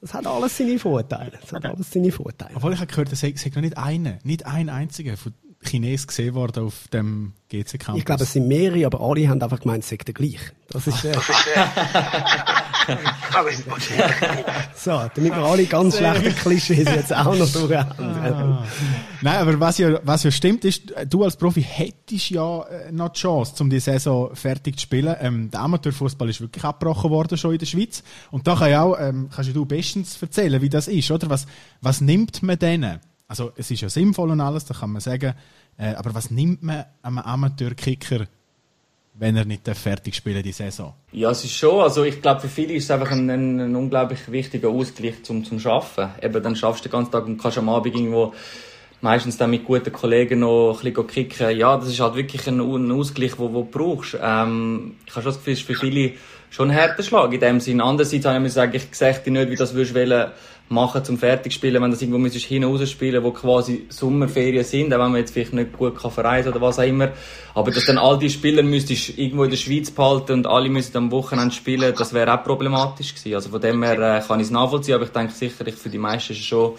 [0.02, 1.32] das hat alles seine Vorteile.
[1.42, 2.52] Das hat alles seine Vorteile.
[2.56, 5.34] Obwohl ich habe gehört, es sagt noch nicht einen, nicht ein einziger von
[5.64, 8.00] Chinesen gesehen worden auf dem GC Campus.
[8.00, 10.40] Ich glaube, es sind mehrere, aber alle haben einfach gemeint, es sei der gleich.
[10.70, 11.14] Das ist, äh,
[14.76, 18.64] so, damit wir alle ganz schlechte Klischees jetzt auch noch durch ah.
[19.22, 23.10] Nein, aber was ja, was ja stimmt, ist, du als Profi hättest ja äh, noch
[23.10, 25.16] die Chance, um die Saison fertig zu spielen.
[25.20, 28.04] Ähm, der Amateurfußball ist wirklich abgebrochen worden schon in der Schweiz.
[28.32, 31.30] Und da kann ja auch, ähm, kannst du bestens erzählen, wie das ist, oder?
[31.30, 31.46] Was,
[31.82, 33.00] was nimmt man denen?
[33.32, 35.34] Also, es ist ja sinnvoll und alles, da kann man sagen,
[35.78, 38.28] äh, aber was nimmt man einem Amateurkicker
[39.14, 40.94] wenn er nicht fertig spielen die Saison?
[41.12, 41.82] Ja, es ist schon.
[41.82, 45.44] Also ich glaube, für viele ist es einfach ein, ein, ein unglaublich wichtiger Ausgleich zum,
[45.44, 46.10] zum Schaffen.
[46.22, 48.34] Eben, dann schaffst du den ganzen Tag und kannst am Abend irgendwo
[49.02, 51.58] meistens dann mit guten Kollegen noch ein bisschen kicken.
[51.58, 54.18] Ja, das ist halt wirklich ein, ein Ausgleich, wo, wo du brauchst.
[54.22, 56.14] Ähm, ich habe schon das Gefühl, es ist für viele
[56.50, 57.82] schon ein harter Schlag in dem Sinn.
[57.82, 60.32] Andererseits habe ich mir gesagt, ich sehe nicht, wie das würdest wollen
[60.72, 65.12] machen zum Fertigspielen, wenn das irgendwo müsstest hinaus spielen, wo quasi Sommerferien sind, auch wenn
[65.12, 67.10] man jetzt vielleicht nicht gut kann verreisen oder was auch immer.
[67.54, 70.98] Aber dass dann all die Spieler müsstest irgendwo in der Schweiz behalten und alle müssten
[70.98, 73.36] am Wochenende spielen, das wäre auch problematisch gewesen.
[73.36, 75.98] Also von dem her äh, kann ich es nachvollziehen, aber ich denke sicherlich für die
[75.98, 76.74] meisten ist es schon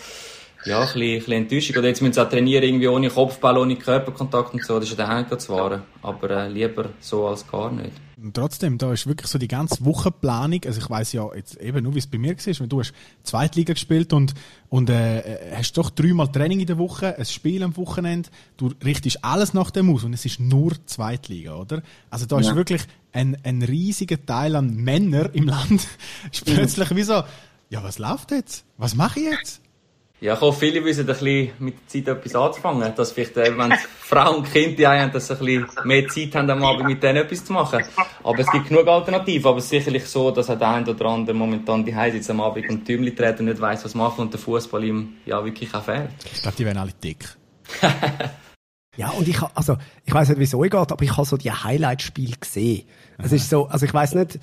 [0.64, 1.76] ja, ein bisschen, ein bisschen Enttäuschung.
[1.76, 4.78] Oder jetzt müssen sie auch trainieren, irgendwie ohne Kopfball, ohne Körperkontakt und so.
[4.78, 5.82] Das ist ja auch zu wahren.
[6.02, 7.92] Aber äh, lieber so als gar nicht.
[8.22, 10.60] Und trotzdem, da ist wirklich so die ganze Wochenplanung.
[10.64, 12.66] Also ich weiß ja jetzt eben nur, wie es bei mir war.
[12.68, 12.92] Du hast
[13.24, 14.34] Zweitliga gespielt und,
[14.68, 18.28] und äh, hast doch dreimal Training in der Woche, ein Spiel am Wochenende.
[18.56, 21.82] Du richtest alles nach dem aus und es ist nur Zweitliga, oder?
[22.10, 22.48] Also da ja.
[22.48, 25.88] ist wirklich ein, ein riesiger Teil an Männern im Land.
[26.32, 27.24] ist plötzlich wie so,
[27.70, 28.64] ja, was läuft jetzt?
[28.76, 29.62] Was mache ich jetzt?
[30.22, 32.94] Ja, ich hoffe, viele wissen ein bisschen mit der Zeit etwas anzufangen.
[32.94, 36.48] Dass vielleicht, äh, wenn Frauen und Kinder haben, dass sie ein bisschen mehr Zeit haben,
[36.48, 37.84] am Abend mit denen etwas zu machen.
[38.22, 39.48] Aber es gibt genug Alternativen.
[39.48, 42.40] Aber es ist sicherlich so, dass auch der ein oder andere momentan die sitzt am
[42.40, 45.74] Abend und Tümli dreht und nicht weiss, was machen und der Fußball ihm ja wirklich
[45.74, 46.10] auch fehlt.
[46.32, 47.24] Ich glaube, die werden alle dick.
[48.94, 51.50] Ja, und ich, also, ich weiß nicht, wieso ich geht, aber ich habe so die
[51.50, 52.82] Highlight-Spiele gesehen.
[53.16, 54.38] Es ist so, also ich weiß nicht,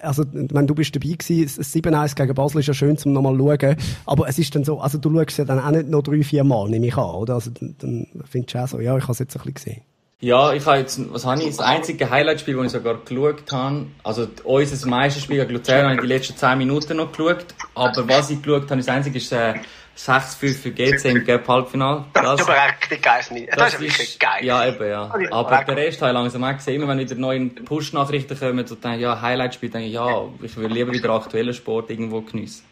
[0.00, 3.76] also, wenn du bist dabei gewesen, 7-1 gegen Basel ist ja schön zum nochmal schauen.
[4.06, 6.44] Aber es ist dann so, also du schaust ja dann auch nicht noch drei, vier
[6.44, 7.34] Mal, nehme ich an, oder?
[7.34, 9.82] Also, dann findest du auch so, ja, ich habe es jetzt ein bisschen gesehen.
[10.20, 13.86] Ja, ich habe jetzt, was habe ich, das einzige Highlight-Spiel, das ich sogar geschaut habe,
[14.02, 17.46] also unser Meisterspiel gegen Luzern habe ich die letzten 10 Minuten noch geschaut,
[17.76, 19.54] aber was ich geschaut habe, das einzige ist, äh,
[19.98, 22.04] 6-5 für GC im Gap Halbfinale.
[22.12, 23.20] Das, ist aber richtig geil.
[23.48, 24.44] Das, das ist wirklich geil.
[24.44, 25.12] Ja, eben, ja.
[25.32, 26.76] Aber der Rest habe ich langsam auch gesehen.
[26.76, 30.68] Immer wenn wieder neue Push-Nachrichten kommen, so denke ja, Highlight-Spiel, denke ich, ja, ich will
[30.68, 32.67] lieber wieder aktuellen Sport irgendwo geniessen.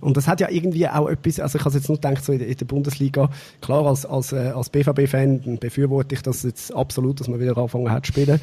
[0.00, 2.38] Und das hat ja irgendwie auch etwas, also ich habe jetzt nur gedacht, so in,
[2.56, 3.30] der Bundesliga,
[3.60, 7.90] klar, als, als, äh, als BVB-Fan befürworte ich das jetzt absolut, dass man wieder anfangen
[7.90, 8.40] hat zu spielen.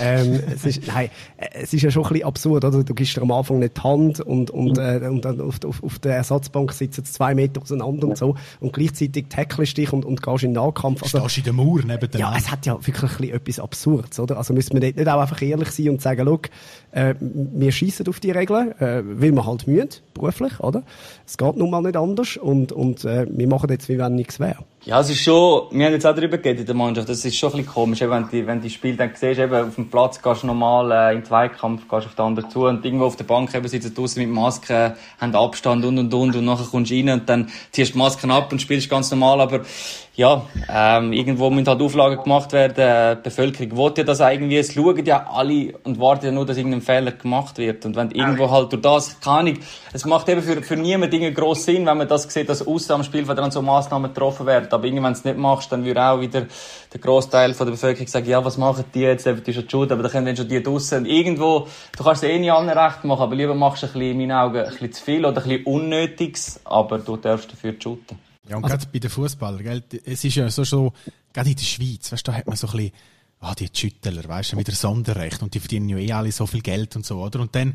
[0.00, 2.82] Ähm, es ist, nein, es ist ja schon ein bisschen absurd, oder?
[2.82, 5.84] Du gibst dir am Anfang nicht die Hand und, und, äh, und dann auf, auf,
[5.84, 10.22] auf der Ersatzbank sitzen zwei Meter auseinander und so und gleichzeitig tackelst dich und, und
[10.22, 11.02] gehst in den Nahkampf.
[11.02, 14.18] Also, Stehst in der Mauer neben Ja, es hat ja wirklich ein bisschen etwas Absurdes,
[14.18, 14.38] oder?
[14.38, 16.48] Also müssen wir nicht, nicht auch einfach ehrlich sein und sagen, look,
[16.92, 20.82] äh, wir schießen auf die Regeln, äh, weil wir halt mühen, beruflich, oder?
[21.26, 24.40] Es geht nun mal nicht anders und, und äh, wir machen jetzt, wie wenn nichts
[24.40, 24.64] wäre.
[24.86, 27.38] Ja, es ist schon, wir haben jetzt auch darüber geredet in der Mannschaft, das ist
[27.38, 30.20] schon ein bisschen komisch, wenn du, wenn die Spiele dann siehst, eben auf dem Platz
[30.20, 33.16] gehst du normal äh, in den Zweikampf, gehst auf den anderen zu und irgendwo auf
[33.16, 36.90] der Bank eben sitzen draussen mit Maske, haben Abstand und und und und nachher kommst
[36.90, 39.60] du rein und dann ziehst du die Masken ab und spielst ganz normal, aber
[40.16, 43.16] ja, ähm, irgendwo müssen halt Auflagen gemacht werden.
[43.18, 44.58] Die Bevölkerung will ja das irgendwie.
[44.58, 47.84] Es schauen ja alle und warten ja nur, dass irgendein Fehler gemacht wird.
[47.84, 49.58] Und wenn irgendwo halt durch das, keine Ahnung,
[49.92, 52.94] es macht eben für, für niemanden einen grossen Sinn, wenn man das sieht, dass außer
[52.94, 54.68] am Spielfeld dann so Massnahmen getroffen werden.
[54.74, 56.46] Aber irgendwann, wenn du es nicht machst, dann würde auch wieder
[56.92, 59.26] der Großteil von der Bevölkerung sagen, ja, was machen die jetzt?
[59.26, 60.98] Das ist schon schuld, aber da können dann schon die draussen.
[60.98, 63.92] Und irgendwo, du kannst es eh nicht allen recht machen, aber lieber machst du ein
[63.92, 67.52] bisschen, in meinen Augen, ein bisschen zu viel oder ein bisschen Unnötiges, aber du darfst
[67.52, 68.18] dafür shooten.
[68.48, 70.92] Ja, und also, gerade bei den Fußballern, gell, es ist ja so, so,
[71.32, 72.92] gerade in der Schweiz, weißt du, da hat man so ein bisschen,
[73.40, 76.46] ah, oh, die Schüttler, weißt du, wieder Sonderrecht und die verdienen ja eh alle so
[76.46, 77.40] viel Geld und so, oder?
[77.40, 77.74] Und dann,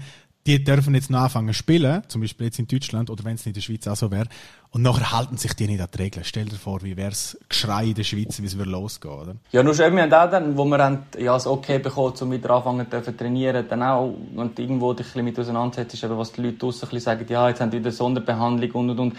[0.50, 3.46] die dürfen jetzt noch anfangen zu spielen, zum Beispiel jetzt in Deutschland oder wenn es
[3.46, 4.26] in der Schweiz auch so wäre,
[4.72, 6.24] und nachher halten sich die nicht an die Regeln.
[6.26, 9.36] Stell dir vor, wie wäre es Geschrei in der Schweiz, wie es losgehen, oder?
[9.52, 12.32] Ja, nur schon, wir haben auch dann, wo wir haben, ja, das Okay bekommen, um
[12.32, 16.32] wieder anfangen zu trainieren, dann auch, wenn du irgendwo dich ein bisschen mit auseinandersetzt, was
[16.32, 19.18] die Leute draussen sagen, ja, jetzt haben die wieder Sonderbehandlung und und und.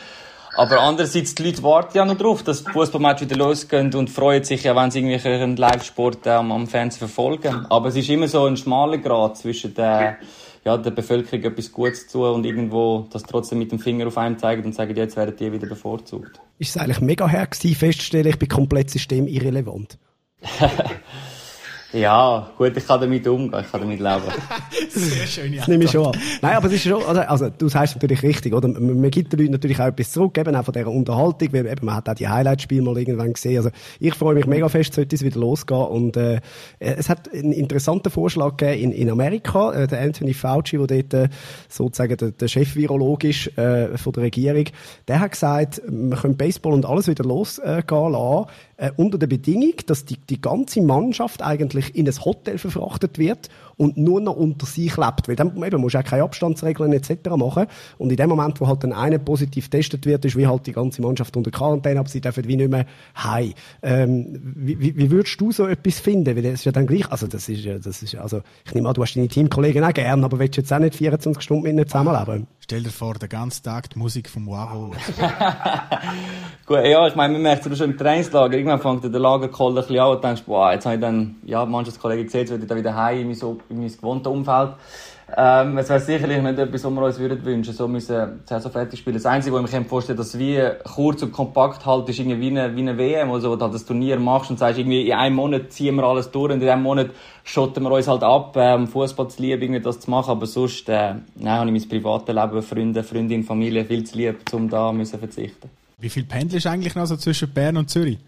[0.57, 4.43] Aber andererseits, die Leute warten ja noch drauf, dass die Fußballmatch wieder losgehen und freuen
[4.43, 7.67] sich ja, wenn sie irgendwie einen Live-Sport ähm, am Fernsehen verfolgen.
[7.71, 10.19] Aber es ist immer so ein schmaler Grad zwischen der,
[10.65, 14.39] ja, der Bevölkerung etwas Gutes zu und irgendwo das trotzdem mit dem Finger auf einem
[14.39, 16.41] zeigen und sagen, jetzt werden die wieder bevorzugt.
[16.59, 19.99] Ist es eigentlich mega her gewesen, festzustellen, ich bin komplett System irrelevant?
[21.93, 24.23] Ja, gut, ich kann damit umgehen, ich kann damit leben.
[24.91, 25.59] Sehr schön, ja.
[25.61, 26.21] Das nehme ich schon an.
[26.41, 28.69] Nein, aber es ist schon, also, also du sagst natürlich richtig, oder?
[28.69, 31.67] Man, man gibt den Leuten natürlich auch etwas zurück, eben auch von dieser Unterhaltung, weil
[31.67, 33.57] eben, man hat auch die Highlight-Spiele mal irgendwann gesehen.
[33.57, 35.81] Also, ich freue mich mega fest, sollte es wieder losgehen.
[35.81, 36.41] Und, äh,
[36.79, 41.15] es hat einen interessanten Vorschlag gegeben in, in Amerika, äh, der Anthony Fauci, der dort,
[41.15, 41.29] äh,
[41.69, 44.65] sozusagen der, der Chef-Virolog ist, äh, von der Regierung,
[45.09, 48.47] der hat gesagt, man könnte Baseball und alles wieder losgehen äh, lassen,
[48.81, 53.51] äh, unter der Bedingung, dass die, die ganze Mannschaft eigentlich in ein Hotel verfrachtet wird
[53.81, 55.27] und nur noch unter sich lebt.
[55.27, 57.31] Weil dann eben, musst du auch keine Abstandsregeln etc.
[57.35, 57.65] machen.
[57.97, 60.73] Und in dem Moment, wo halt dann einer positiv getestet wird, ist wie halt die
[60.73, 62.85] ganze Mannschaft unter Quarantäne, aber sie dürfen wie nicht mehr
[63.17, 63.55] heim.
[63.83, 66.37] Ähm, wie, wie, wie würdest du so etwas finden?
[66.37, 68.87] Weil das ist ja dann gleich, also das ist ja, das ist, also ich nehme
[68.87, 71.63] an, du hast deine Teamkollegen auch gern, aber willst du jetzt auch nicht 24 Stunden
[71.63, 72.49] mit ihnen zusammenleben?
[72.71, 74.91] Stell dir vor, den ganzen Tag die Musik vom Waro.
[76.67, 78.57] Gut, ja, ich meine, man merkt es schon im Trainingslager.
[78.57, 81.65] Irgendwann fängt der Lagerkoll ein bisschen an und denkst, boah, jetzt habe ich dann, ja,
[81.65, 84.73] Mannschaftskollegen gesehen, jetzt will ich dann wieder heim so, in mein gewohntes Umfeld.
[85.37, 88.73] Ähm, es wäre sicherlich nicht etwas, was wir uns würden wünschen, so müssen die Saison
[88.73, 89.15] fertig spielen.
[89.15, 90.61] Das Einzige, was ich mir vorstellen kann, dass wie
[90.93, 93.75] kurz und kompakt halt ist, irgendwie wie eine, wie eine WM, also, wo du halt
[93.75, 96.69] das Turnier machst und sagst, irgendwie in einem Monat ziehen wir alles durch und in
[96.69, 97.11] einem Monat
[97.45, 100.89] schotten wir uns halt ab, ähm, Fußball zu lieb, irgendwie das zu machen, aber sonst,
[100.89, 104.93] äh, nein, habe ich mein privates Leben, Freunde, Freundin, Familie viel zu lieb, um da
[104.93, 105.71] müssen verzichten.
[105.99, 108.19] Wie viel pendelst du eigentlich noch so zwischen Bern und Zürich?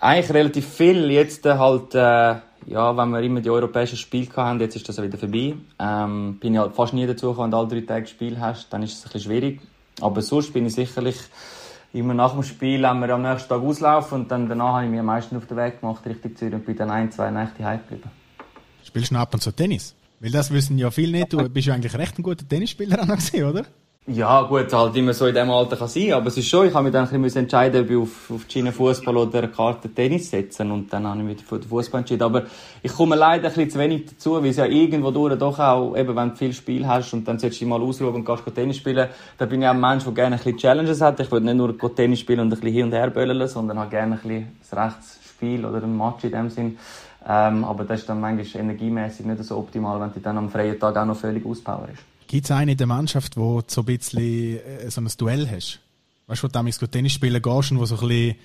[0.00, 1.10] Eigentlich relativ viel.
[1.10, 5.00] Jetzt äh, halt, äh, ja, wenn wir immer die europäischen Spiele haben, jetzt ist das
[5.00, 5.54] wieder vorbei.
[5.78, 8.72] Ähm, bin ich halt fast nie dazu gekommen, wenn du alle drei Tage Spiel hast,
[8.72, 9.60] dann ist es ein bisschen schwierig.
[10.00, 11.16] Aber sonst bin ich sicherlich
[11.92, 14.90] immer nach dem Spiel, wenn wir am nächsten Tag auslaufen und dann danach habe ich
[14.90, 17.64] mich am meisten auf den Weg gemacht, Richtung Zürich und bin dann ein, zwei Nächte
[17.64, 18.10] heim geblieben.
[18.84, 19.94] Spielst du ab und zu Tennis?
[20.20, 21.32] Weil das wissen ja viele nicht.
[21.32, 23.64] Du bist ja eigentlich recht ein guter Tennisspieler oder?
[24.08, 26.74] Ja, gut, halt immer so in dem Alter kann sein, aber es ist schon, ich
[26.74, 29.88] habe mich dann ein bisschen entscheiden, ob ich auf, auf die Schiene Fußball oder Karte
[29.94, 32.24] Tennis setzen und dann habe ich mich für den Fußball entschieden.
[32.24, 32.42] Aber
[32.82, 35.96] ich komme leider ein bisschen zu wenig dazu, weil es ja irgendwo durch doch auch,
[35.96, 38.78] eben wenn du viel Spiel hast und dann sollst du mal ausruhen und gehst Tennis
[38.78, 41.20] spielen, dann bin ich auch ein Mensch, der gerne ein bisschen Challenges hat.
[41.20, 43.90] Ich will nicht nur Tennis spielen und ein bisschen hin und her böllen, sondern habe
[43.90, 46.76] gerne ein bisschen das Rechtsspiel oder ein Match in dem Sinn.
[47.24, 50.80] Ähm, aber das ist dann manchmal energiemäßig nicht so optimal, wenn du dann am freien
[50.80, 52.11] Tag auch noch völlig auspowerst.
[52.32, 55.80] Gibt es einen in der Mannschaft, wo so ein bisschen äh, so ein Duell hast?
[56.28, 58.36] Weißt du, wo du damals Tennis spielen gehst und wo so ein bisschen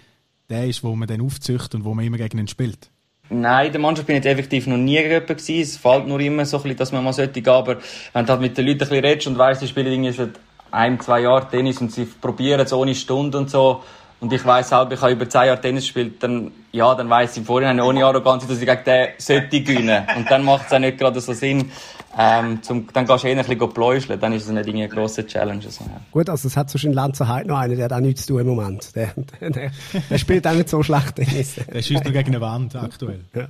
[0.50, 2.89] der ist, wo man dann aufzüchtet und wo man immer gegen ihn spielt?
[3.30, 5.62] Nein, in der Mannschaft bin ich effektiv noch nie jemanden gewesen.
[5.62, 7.54] Es fällt nur immer so ein bisschen, dass man mal sollte gehen.
[7.54, 7.78] Aber
[8.12, 10.32] wenn du halt mit den Leuten ein bisschen redest und weißt, sie spielen irgendwie seit
[10.69, 13.84] ein, zwei Jahren Tennis und sie probieren es ohne Stunde und so.
[14.19, 17.32] Und ich weiss selber, ich habe über zehn Jahre Tennis gespielt, dann, ja, dann weiss
[17.32, 20.06] ich im Vorhinein ohne Arroganz, dass ich gegen den sollte gewinnen.
[20.17, 21.71] Und dann macht es auch nicht gerade so Sinn,
[22.19, 25.25] ähm, zum, dann gehst du eher ein bisschen pläuscheln, dann ist es nicht eine grosse
[25.25, 25.62] Challenge.
[25.69, 26.01] So, ja.
[26.12, 28.41] Gut, also es hat zwischen Lanzer Heid noch einen, der hat auch nichts zu tun
[28.41, 28.95] im Moment.
[28.95, 29.71] Der, der, der,
[30.10, 31.56] der spielt auch nicht so schlecht Tennis.
[31.73, 33.23] der schießt nur gegen eine Wand aktuell.
[33.36, 33.47] Ja.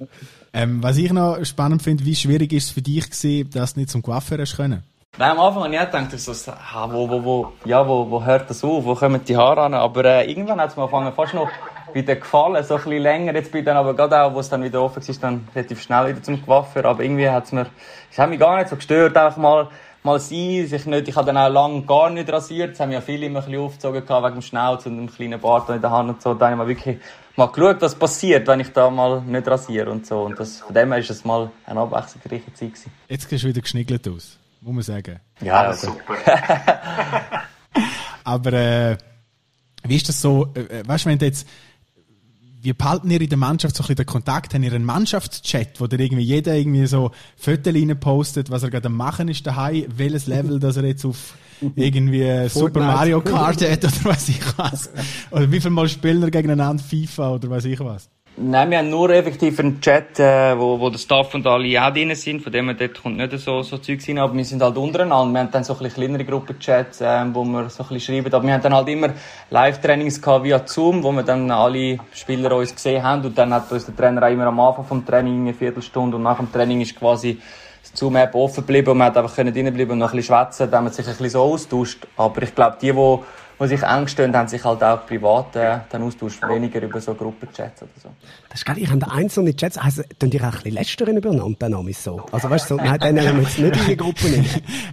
[0.54, 3.80] Ähm, was ich noch spannend finde, wie schwierig ist es für dich gewesen, dass du
[3.80, 4.84] nicht zum Coiffeur hast können?
[5.18, 6.32] Nein, am Anfang habe ich auch gedacht, so,
[6.92, 9.74] wo, wo, wo, ja, wo, wo hört das auf, wo kommen die Haare an?
[9.74, 11.50] Aber äh, irgendwann hat es mir angefangen, fast noch
[11.94, 13.34] wieder gefallen, so ein bisschen länger.
[13.36, 15.82] Jetzt bin ich dann aber gerade auch, wo es dann wieder offen war, dann relativ
[15.82, 16.86] schnell wieder zum Coiffeur.
[16.86, 17.68] Aber irgendwie hat es mir,
[18.12, 19.70] es hat mich gar nicht so gestört, einfach mal,
[20.04, 22.72] mal sein, sich nicht, ich habe dann auch lange gar nicht rasiert.
[22.72, 25.40] Das haben ja viele immer ein bisschen aufgezogen gehabt, wegen dem Schnauz und dem kleinen
[25.40, 26.34] Bart in der Hand und so.
[26.34, 26.98] Da habe ich mal wirklich
[27.36, 30.22] mal geschaut, was passiert, wenn ich da mal nicht rasiere und so.
[30.24, 32.92] Und das, von dem her ist es mal eine abwechslungsreiche Zeit gewesen.
[33.08, 35.20] Jetzt siehst du wieder geschniggelt aus muss man sagen.
[35.42, 36.16] Ja, ja super.
[38.24, 38.98] Aber äh,
[39.84, 41.48] wie ist das so, äh, weißt du, wenn du jetzt,
[42.62, 44.54] wie behalten ihr in der Mannschaft so ein bisschen den Kontakt?
[44.54, 48.88] Haben ihr einen Mannschaftschat, wo der irgendwie jeder irgendwie so Fotos postet, was er gerade
[48.88, 51.36] am machen ist daheim, welches Level, dass er jetzt auf
[51.76, 54.90] irgendwie Super Mario Kart hat oder was ich was?
[55.32, 58.10] Oder wie viel Mal spielen wir gegeneinander FIFA oder was ich was?
[58.40, 61.92] Nein, wir haben nur effektiv einen Chat, äh, wo, wo der Staff und alle auch
[61.92, 62.40] drin sind.
[62.44, 64.20] Von dem her dort kommt nicht so, so Zeug rein.
[64.20, 65.34] Aber wir sind halt untereinander.
[65.34, 68.32] Wir haben dann so ein bisschen kleinere Gruppenchats, äh, wo wir so ein bisschen schreiben.
[68.32, 69.10] Aber wir haben dann halt immer
[69.50, 73.26] Live-Trainings gehabt via Zoom, wo wir dann alle Spieler uns gesehen haben.
[73.26, 76.22] Und dann hat uns der Trainer auch immer am Anfang vom Training eine Viertelstunde und
[76.22, 77.40] nach dem Training ist quasi
[77.82, 80.72] das Zoom-App offen geblieben und man hat einfach können bleiben und noch ein bisschen schwätzen.
[80.72, 82.06] Haben wir sich ein bisschen so austauscht.
[82.16, 83.18] Aber ich glaube, die, die
[83.60, 87.14] die sich eng stehen, haben sich halt auch privat äh, dann austauscht, weniger über so
[87.14, 88.10] Gruppenchats oder so.
[88.58, 91.70] Das ist geil, ich habe einzelne Chats, also tun die auch ein bisschen lästern übereinander,
[91.70, 92.24] dann ist so.
[92.32, 94.46] Also weißt du, so, nein, dann nehmen wir jetzt nicht in die Gruppe rein.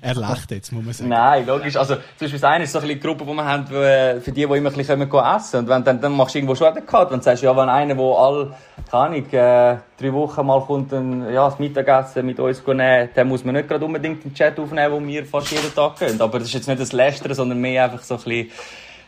[0.03, 1.09] er lacht jetzt, muss man sagen.
[1.09, 3.43] Nein, logisch, also zum Beispiel das eine ist so ein bisschen die Gruppe, die wir
[3.47, 6.55] haben, für die, die immer ein bisschen essen und wenn, dann, dann machst du irgendwo
[6.55, 8.55] schon den Cut, wenn du sagst, ja, wenn einer, der all,
[8.91, 13.29] keine Ahnung, äh, drei Wochen mal kommt, ein, ja, das Mittagessen mit uns nehmen, dann
[13.29, 16.21] muss man nicht gerade unbedingt den Chat aufnehmen, wo wir fast jeden Tag gehen.
[16.21, 18.51] Aber das ist jetzt nicht das Lästern, sondern mehr einfach so ein bisschen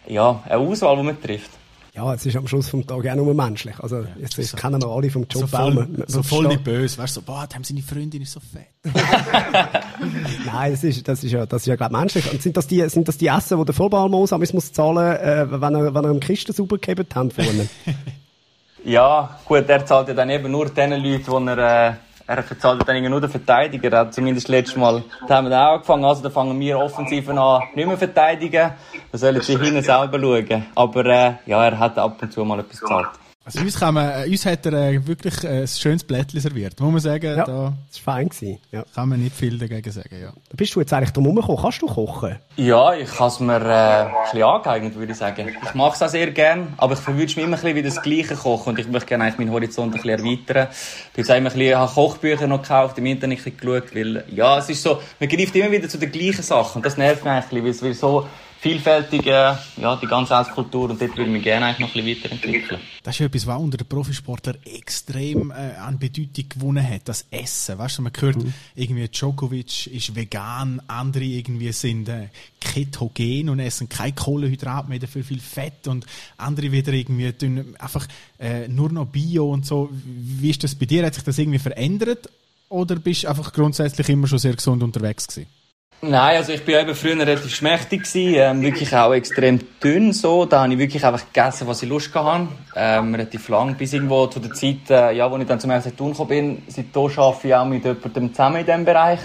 [0.07, 1.51] ja, eine Auswahl, die man trifft.
[1.97, 3.75] Ja, es ist am Schluss vom Tag auch nur menschlich.
[3.81, 6.99] Also, jetzt so, kennen wir alle vom Job so voll, man, so voll nicht böse.
[6.99, 8.69] Weißt du, so, boah, haben seine Freundin ist so fett.
[10.45, 12.31] Nein, das ist, das ist ja, das ist ja, glaub, menschlich.
[12.31, 15.75] Und sind das die, sind das die Essen, die der Vollballmoos muss zahlen, äh, wenn
[15.75, 17.67] er, wenn er im Kisten sauber gehabt haben vorne?
[18.85, 21.95] ja, gut, er zahlt ja dann eben nur den Leuten, die er, äh,
[22.27, 23.93] er verzahlt dann nur den Verteidiger.
[23.93, 26.05] Er hat zumindest letztes Mal, da haben wir auch angefangen.
[26.05, 28.73] Also, da fangen wir offensiv an, nicht mehr verteidigen.
[29.13, 30.67] Da sollen sie hinten selber schauen.
[30.75, 33.09] Aber, äh, ja, er hat ab und zu mal etwas gezahlt.
[33.47, 36.81] Also uns, kann man, äh, uns hat er äh, wirklich äh, ein schönes Blättchen serviert.
[36.81, 38.29] Muss man sagen, Ja, da das war fein.
[38.29, 38.59] Gewesen.
[38.73, 38.85] Ja.
[38.93, 40.17] kann man nicht viel dagegen sagen.
[40.21, 40.31] Ja.
[40.31, 41.63] Da bist du jetzt eigentlich drum herumgekommen.
[41.63, 42.37] Kannst du kochen?
[42.57, 45.49] Ja, ich habe es mir äh, ein bisschen angeeignet, würde ich sagen.
[45.49, 48.03] Ich mache es auch sehr gern, aber ich verwünsche mich immer ein bisschen wie das
[48.03, 50.67] Gleiche kochen und ich möchte gerne eigentlich meinen Horizont ein bisschen erweitern.
[51.15, 54.83] Ich immer ein bisschen, habe Kochbücher noch gekauft, im Internet geschaut, weil, ja, es ist
[54.83, 57.65] so, man greift immer wieder zu den gleichen Sachen und das nervt mich eigentlich ein
[57.65, 58.27] bisschen, weil es so
[58.61, 62.05] vielfältig, äh, ja, die ganze Esskultur und dort würde ich mich gerne eigentlich noch ein
[62.05, 62.81] bisschen weiterentwickeln.
[63.03, 67.03] Das ist ja etwas, was unter den Profisportlern extrem äh, an Bedeutung gewonnen hat.
[67.05, 67.79] Das Essen.
[67.79, 68.37] Weißt du, man hört,
[68.75, 72.29] irgendwie Djokovic ist vegan, andere irgendwie sind äh,
[72.61, 76.07] ketogen und essen kein Kohlenhydrat mehr, dafür viel Fett und
[76.37, 78.07] andere wieder irgendwie tun einfach
[78.39, 79.91] äh, nur noch Bio und so.
[79.93, 81.05] Wie ist das bei dir?
[81.05, 82.29] Hat sich das irgendwie verändert?
[82.69, 85.47] Oder bist du einfach grundsätzlich immer schon sehr gesund unterwegs gewesen?
[86.03, 90.45] Nein, also ich bin eben früher relativ schmächtig gewesen, ähm, wirklich auch extrem dünn so.
[90.45, 92.49] Da habe ich wirklich einfach gegessen, was ich Lust hatte.
[92.77, 95.97] Ähm, relativ lang, bis irgendwo zu der Zeit, äh, ja, wo ich dann zum ersten
[95.97, 96.63] Tun gekommen bin.
[96.69, 99.21] Seitdem arbeite ich auch mit jemandem zusammen in diesem Bereich,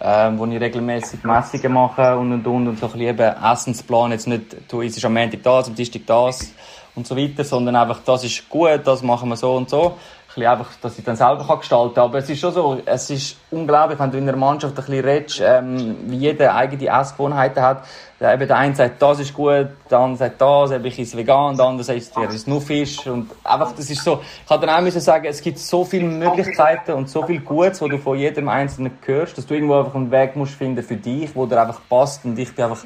[0.00, 4.28] ähm, wo ich regelmäßig Messungen mache und und und und so ein bisschen Essensplan jetzt
[4.28, 6.54] nicht, du isst am Montag das, am Dienstag das
[6.94, 9.98] und so weiter, sondern einfach, das ist gut, das machen wir so und so.
[10.38, 12.04] Bisschen einfach, dass ich dann selber kann gestalten kann.
[12.04, 15.04] Aber es ist schon so, es ist unglaublich, wenn du in einer Mannschaft ein bisschen
[15.04, 17.84] redest, ähm, wie jeder eigene Essgewohnheiten hat.
[18.20, 21.16] Der, eben der eine sagt, das ist gut, der andere sagt das, eben ich esse
[21.16, 23.06] vegan, der andere sagt, er ist nur Fisch.
[23.06, 26.04] Und einfach, das ist so, ich kann dann auch müssen sagen, es gibt so viele
[26.04, 29.94] Möglichkeiten und so viel Gutes, wo du von jedem Einzelnen hörst, dass du irgendwo einfach
[29.94, 32.84] einen Weg musst finden für dich, wo dir einfach passt und ich einfach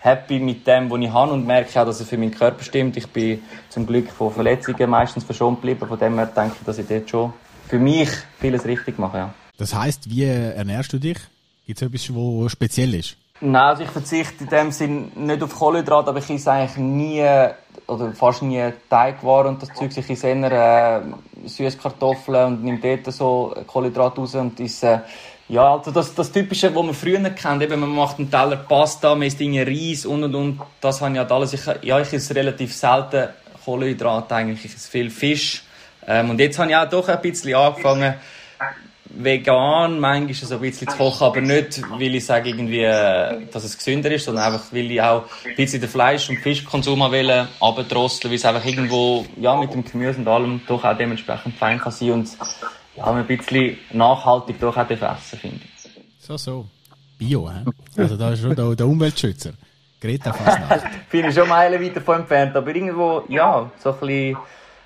[0.00, 2.96] happy mit dem, was ich habe und merke auch, dass es für meinen Körper stimmt.
[2.96, 6.78] Ich bin zum Glück von Verletzungen meistens verschont geblieben, von dem her denke ich, dass
[6.78, 7.32] ich dort schon
[7.68, 8.08] für mich
[8.40, 9.34] vieles richtig mache, ja.
[9.58, 11.18] Das heißt, wie ernährst du dich?
[11.66, 13.16] Gibt es etwas, was speziell ist?
[13.40, 17.24] Nein, also ich verzichte in dem Sinn nicht auf Kohlenhydrate, aber ich esse eigentlich nie
[17.86, 19.96] oder fast nie Teigwaren und das Zeug.
[19.96, 25.02] Ich esse eher äh, Süßkartoffeln und nehme dort so Kohlenhydrate raus und esse
[25.48, 29.14] ja, also das, das Typische, was man früher kennt, eben man macht einen Teller Pasta,
[29.14, 31.54] man isst Dinge Reis und und und, das habe ich halt alles.
[31.54, 33.28] Ich, ja, ich esse relativ selten
[33.64, 35.62] Kohlenhydrate eigentlich, ich esse viel Fisch.
[36.06, 38.14] Ähm, und jetzt habe ich auch doch ein bisschen angefangen,
[39.10, 43.64] vegan manchmal so ein bisschen zu kochen, aber nicht, weil ich sage irgendwie, äh, dass
[43.64, 47.46] es gesünder ist, sondern einfach, weil ich auch ein bisschen den Fleisch- und Fischkonsum will,
[47.60, 51.78] abdrosseln, weil es einfach irgendwo, ja, mit dem Gemüse und allem doch auch dementsprechend fein
[51.78, 52.28] kann sein und
[52.98, 55.90] ja, ein bisschen nachhaltig doch auch essen, finde ich.
[56.18, 56.66] So, so.
[57.16, 57.64] Bio, hä?
[57.96, 59.52] Also da ist schon der, der Umweltschützer.
[60.00, 61.10] Greta Fasnacht.
[61.10, 64.36] Bin ich schon meilenweit davon entfernt, aber irgendwo, ja, so ein bisschen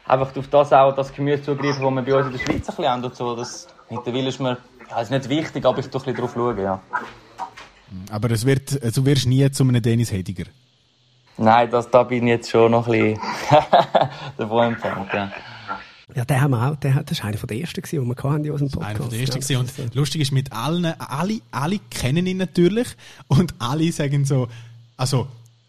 [0.06, 2.76] einfach auf das auch, das Gemüse zugreifen, das wir bei uns in der Schweiz ein
[2.76, 3.36] bisschen haben und so.
[3.36, 4.56] Das, mittlerweile ist mir,
[4.90, 6.80] ja, ist nicht wichtig, aber ich tue ein bisschen drauf schauen, ja.
[8.10, 10.44] Aber es wird, du wirst nie zu einem Dennis Hediger.
[11.36, 13.20] Nein, das, da bin ich jetzt schon noch ein bisschen
[14.38, 15.30] davon entfernt, ja.
[16.14, 18.50] Ja, den haben wir auch, der, das war einer der ersten, den wir hatten in
[18.50, 19.00] unserem Podcast.
[19.00, 19.58] Einer der ersten ja.
[19.58, 22.88] Und lustig ist mit allen, alle, alle kennen ihn natürlich
[23.28, 24.48] und alle sagen so,
[24.96, 25.26] also,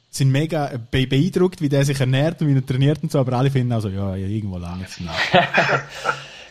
[0.10, 3.34] sind mega be beeindruckt, wie der sich ernährt und wie er trainiert und so, aber
[3.34, 5.00] alle finden also, ja, ja irgendwo lang es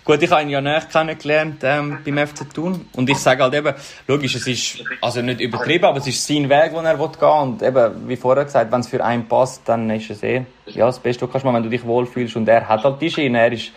[0.05, 3.55] Gut, ich habe ihn ja näher kennengelernt ähm, beim FC Thun und ich sage halt
[3.55, 3.73] eben,
[4.09, 7.29] logisch, es ist also nicht übertrieben, aber es ist sein Weg, den er will gehen
[7.29, 10.87] und eben, wie vorher gesagt, wenn es für einen passt, dann ist es eh ja,
[10.87, 13.11] das Beste, was du kannst machen, wenn du dich wohlfühlst und er hat halt die
[13.11, 13.71] Schiene, er ist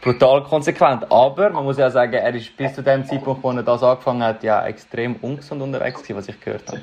[0.00, 3.62] brutal konsequent, aber man muss ja sagen, er ist bis zu dem Zeitpunkt, wo er
[3.62, 6.80] das angefangen hat, ja extrem ungesund unterwegs gewesen, was ich gehört habe.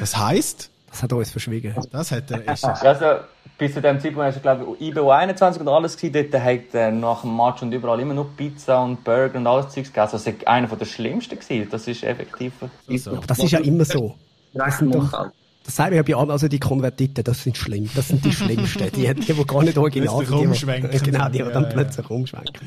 [0.00, 1.74] Das heisst, Das hat er uns verschwiegen.
[1.92, 2.64] das hat er erst.
[2.64, 3.22] Also,
[3.58, 6.26] bis zu dem Zeitpunkt war er, glaube ich, IBO 21 und alles gewesen.
[6.30, 9.66] Dort hat er nach dem Match und überall immer nur Pizza und Burger und alles
[9.70, 10.14] Zeugs gegessen.
[10.14, 11.68] Also, das war einer der schlimmsten gewesen.
[11.70, 12.52] Das ist effektiv.
[12.96, 13.10] So.
[13.16, 14.14] Aber das ist ja immer so.
[14.54, 15.28] Das sind doch,
[15.64, 17.90] das sagen wir ja bei allen, also die Konvertiten, das sind schlimm.
[17.94, 18.90] Das sind die Schlimmsten.
[18.92, 20.40] Die, die, die gar nicht original sind.
[20.40, 20.90] die- umschwenken.
[21.02, 21.68] Genau, die Ja, dann ja.
[21.68, 22.66] plötzlich umschwenken.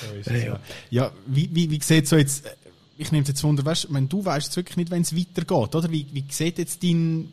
[0.00, 0.58] So ist es, ja.
[0.90, 2.50] ja, wie, wie, wie sieht so jetzt, äh,
[2.96, 5.90] ich nehme jetzt Wunder, weißt, wenn du weißt wirklich nicht, wenn es weitergeht, oder?
[5.90, 7.32] Wie, wie sieht jetzt dein,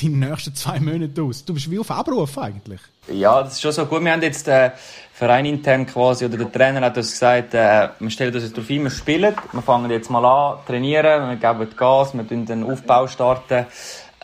[0.00, 1.44] deine nächsten zwei Monate aus?
[1.44, 2.80] Du bist wie auf Abruf eigentlich.
[3.08, 4.04] Ja, das ist schon so gut.
[4.04, 4.72] Wir haben jetzt den
[5.12, 8.70] Verein intern quasi, oder der Trainer hat uns gesagt, äh, wir stellen uns jetzt darauf
[8.70, 9.34] ein, wir spielen.
[9.52, 13.66] Wir fangen jetzt mal an, trainieren, wir geben Gas, wir starten den Aufbau starten.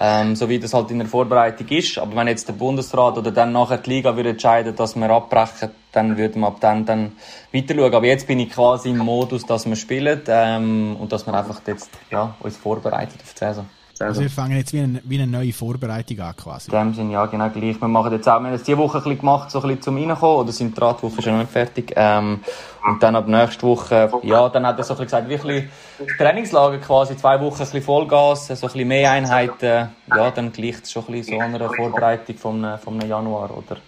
[0.00, 1.98] Ähm, so wie das halt in der Vorbereitung ist.
[1.98, 5.70] Aber wenn jetzt der Bundesrat oder dann nachher die Liga würde entscheiden, dass wir abbrechen,
[5.90, 7.16] dann würden wir ab dann, dann
[7.52, 7.94] weiter schauen.
[7.94, 11.60] Aber jetzt bin ich quasi im Modus, dass wir spielen, ähm, und dass wir einfach
[11.66, 13.66] jetzt, ja, uns vorbereiten auf die Saison.
[14.00, 16.70] Also wir fangen jetzt wie eine, wie eine neue Vorbereitung an quasi.
[16.70, 17.80] In dem Sinne, ja, genau gleich.
[17.80, 19.82] Wir machen jetzt auch, wir haben jetzt diese Woche ein bisschen gemacht, so ein bisschen
[19.82, 21.92] zum Reinkommen, oder sind die Radwoche schon noch nicht fertig.
[21.96, 22.40] Ähm,
[22.86, 25.68] und dann ab nächste Woche, ja, dann hat er so ein bisschen gesagt, wie ein
[25.98, 30.52] bisschen Trainingslager quasi, zwei Wochen ein bisschen Vollgas, so ein bisschen mehr Einheiten, ja, dann
[30.52, 33.78] gleicht es schon ein bisschen so einer Vorbereitung vom, vom Januar, oder?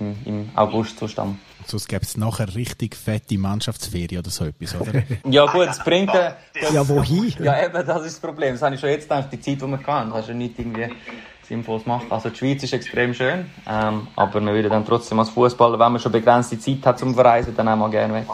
[0.00, 1.38] Im, im August zustand.
[1.66, 5.02] Sonst gäbe es nachher richtig fette Mannschaftsferien oder so etwas, oder?
[5.28, 6.14] Ja gut, es bringt...
[6.14, 6.32] Äh,
[6.72, 7.34] Ja, wohin?
[7.40, 8.54] ja eben, das ist das Problem.
[8.54, 10.88] Das habe ich schon jetzt gedacht, die Zeit, die wir hatten, kannst du nicht irgendwie
[11.42, 12.06] Sinnvolles machen.
[12.10, 15.92] Also die Schweiz ist extrem schön, ähm, aber man würde dann trotzdem als Fußballer, wenn
[15.92, 18.26] man schon begrenzte Zeit hat zum Verreisen, dann auch mal gerne weg.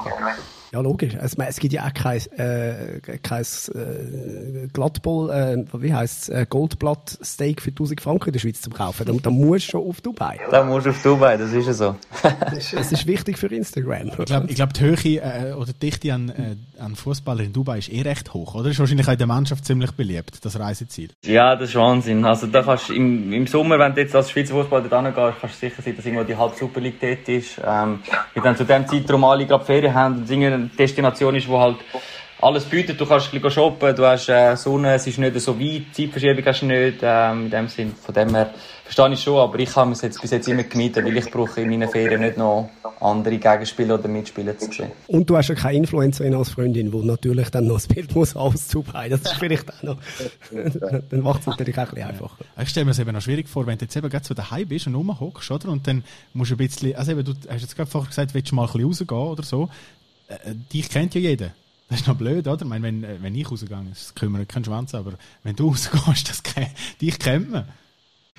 [0.73, 1.15] Ja, logisch.
[1.21, 7.61] Es, es gibt ja auch kein, äh, kein äh, Glattball, äh, wie heisst äh, Goldblatt-Steak
[7.61, 9.05] für 1000 Franken in der Schweiz zu kaufen.
[9.05, 10.41] Da, da musst du schon auf Dubai.
[10.51, 11.97] Dann musst du auf Dubai, das ist ja so.
[12.57, 14.09] Es ist wichtig für Instagram.
[14.19, 17.79] Ich glaube, glaub, die Höhe äh, oder die Dichte an, äh, an Fußballern in Dubai
[17.79, 18.71] ist eh recht hoch, oder?
[18.71, 21.11] Ist wahrscheinlich auch in der Mannschaft ziemlich beliebt, das Reiseziel.
[21.27, 22.25] Ja, das ist Wahnsinn.
[22.25, 25.63] Also da kannst im, im Sommer, wenn du jetzt als Schweizer Fußballer dort hingehst, kannst
[25.63, 27.59] du sicher sein, dass irgendwo die halbe Super League dort ist.
[27.59, 27.99] Ähm,
[28.35, 30.31] weil dann zu dem Zeitraum alle gerade Ferien haben und es
[30.79, 31.77] Destination ist, wo halt
[32.43, 33.01] alles bietet.
[33.01, 36.45] Du kannst ein bisschen shoppen, du hast äh, Sonne, es ist nicht so weit, Zeitverschiebung
[36.45, 37.95] hast du nicht, ähm, in dem Sinn.
[37.95, 38.53] Von dem her
[38.83, 41.61] verstehe ich schon, aber ich habe es jetzt bis jetzt immer gemieden, weil ich brauche
[41.61, 42.69] in meinen Ferien nicht noch
[43.01, 44.91] andere Gegenspieler oder Mitspieler zu sehen.
[45.07, 48.35] Und du hast ja keine Influencerin als Freundin, die natürlich dann noch das Bild muss
[48.35, 49.09] aus Dubai.
[49.09, 49.97] Das ist vielleicht auch noch,
[51.11, 52.45] dann macht es natürlich auch ein bisschen einfacher.
[52.61, 54.67] Ich stelle mir es eben noch schwierig vor, wenn du jetzt eben gerade so daheim
[54.67, 55.69] bist und rumhockst, oder?
[55.69, 56.03] Und dann
[56.33, 58.63] musst du ein bisschen, also eben, du hast jetzt gerade vorher gesagt, willst du mal
[58.63, 59.69] ein bisschen rausgehen oder so.
[60.29, 61.51] Äh, dich kennt ja jeder.
[61.89, 62.63] Das ist noch blöd, oder?
[62.63, 65.13] Ich meine, wenn, äh, wenn ich rausgehe, das kümmert keinen Schwanz, aber
[65.43, 66.43] wenn du rausgehst, das,
[67.01, 67.69] dich kennt man.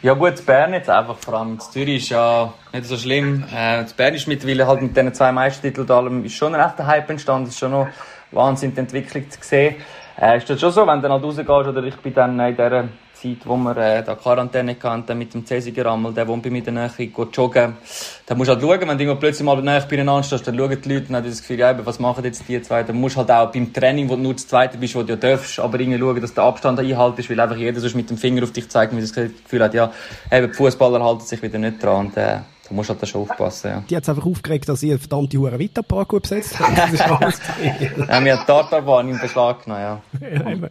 [0.02, 3.46] Ja gut, Bern jetzt einfach, vor allem in Zürich ist ja nicht so schlimm.
[3.54, 6.86] Äh, Bern ist mittlerweile halt mit diesen zwei Meistertiteln und allem ist schon ein echter
[6.86, 7.88] Hype entstanden, ist schon noch
[8.32, 9.76] Wahnsinn, die Entwicklung zu sehen.
[10.20, 12.56] Äh, ist das schon so, wenn du dann halt rausgehst, oder ich bin dann in
[12.56, 12.90] dieser
[13.24, 16.59] Zeit, wo wir äh, da Quarantäne hatten, mit dem Cäsiger Rammel, der wohnt bei mir
[16.59, 17.78] in der Nähe, geht joggen.
[18.26, 20.93] Dann musst du halt schauen, wenn du plötzlich mal nahe beieinander stehst, dann schauen die
[20.93, 22.84] Leute und haben das Gefühl, ja, was machen jetzt die zwei?
[22.84, 25.09] Dann musst du halt auch beim Training, wo du nur das Zweite bist, wo du
[25.09, 28.17] ja darfst, aber irgendwie schauen, dass der Abstand einhaltest, weil einfach jeder sonst mit dem
[28.17, 29.91] Finger auf dich zeigt und das Gefühl hat, ja,
[30.32, 33.07] eben, die Fußballer halten sich wieder nicht dran und äh, da musst du halt da
[33.07, 33.84] schon aufpassen, ja.
[33.89, 36.76] Die hat es einfach aufgeregt, dass eine verdammte Hure Vita-Park gut besetzt haben.
[36.76, 37.39] Das ist alles.
[37.61, 40.01] Ja, wir haben die Tartarbahn in Beschlag genommen, ja.
[40.21, 40.69] Ja.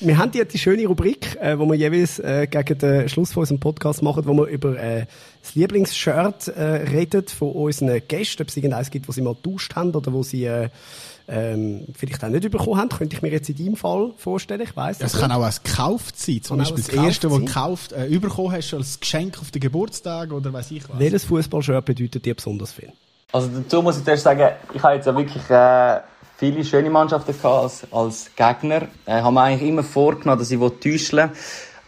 [0.00, 3.42] Wir haben jetzt die schöne Rubrik, äh, wo wir jeweils äh, gegen den Schluss von
[3.42, 5.06] unserem Podcast machen, wo wir über äh,
[5.42, 9.74] das Lieblingsshirt äh, reden von unseren Gästen, ob es irgendeins gibt, wo sie mal getauscht
[9.76, 10.68] haben oder wo sie äh,
[11.28, 12.88] ähm, vielleicht auch nicht bekommen haben.
[12.88, 15.22] Könnte ich mir jetzt in deinem Fall vorstellen, ich weiss Es nicht.
[15.22, 16.40] kann auch als gekauft sein.
[16.42, 19.50] Zum Kann Beispiel das erste, was du gekauft gekauft, äh, bekommen hast, als Geschenk auf
[19.50, 20.98] den Geburtstag oder weiß ich was.
[20.98, 22.92] Welches Fußballshirt bedeutet dir besonders viel?
[23.32, 26.00] Also dazu muss ich zuerst sagen, ich habe jetzt ja wirklich äh,
[26.36, 28.88] viele schöne Mannschaften gehabt als, als Gegner.
[29.06, 31.30] Äh, habe mir eigentlich immer vorgenommen, dass ich täuschen will.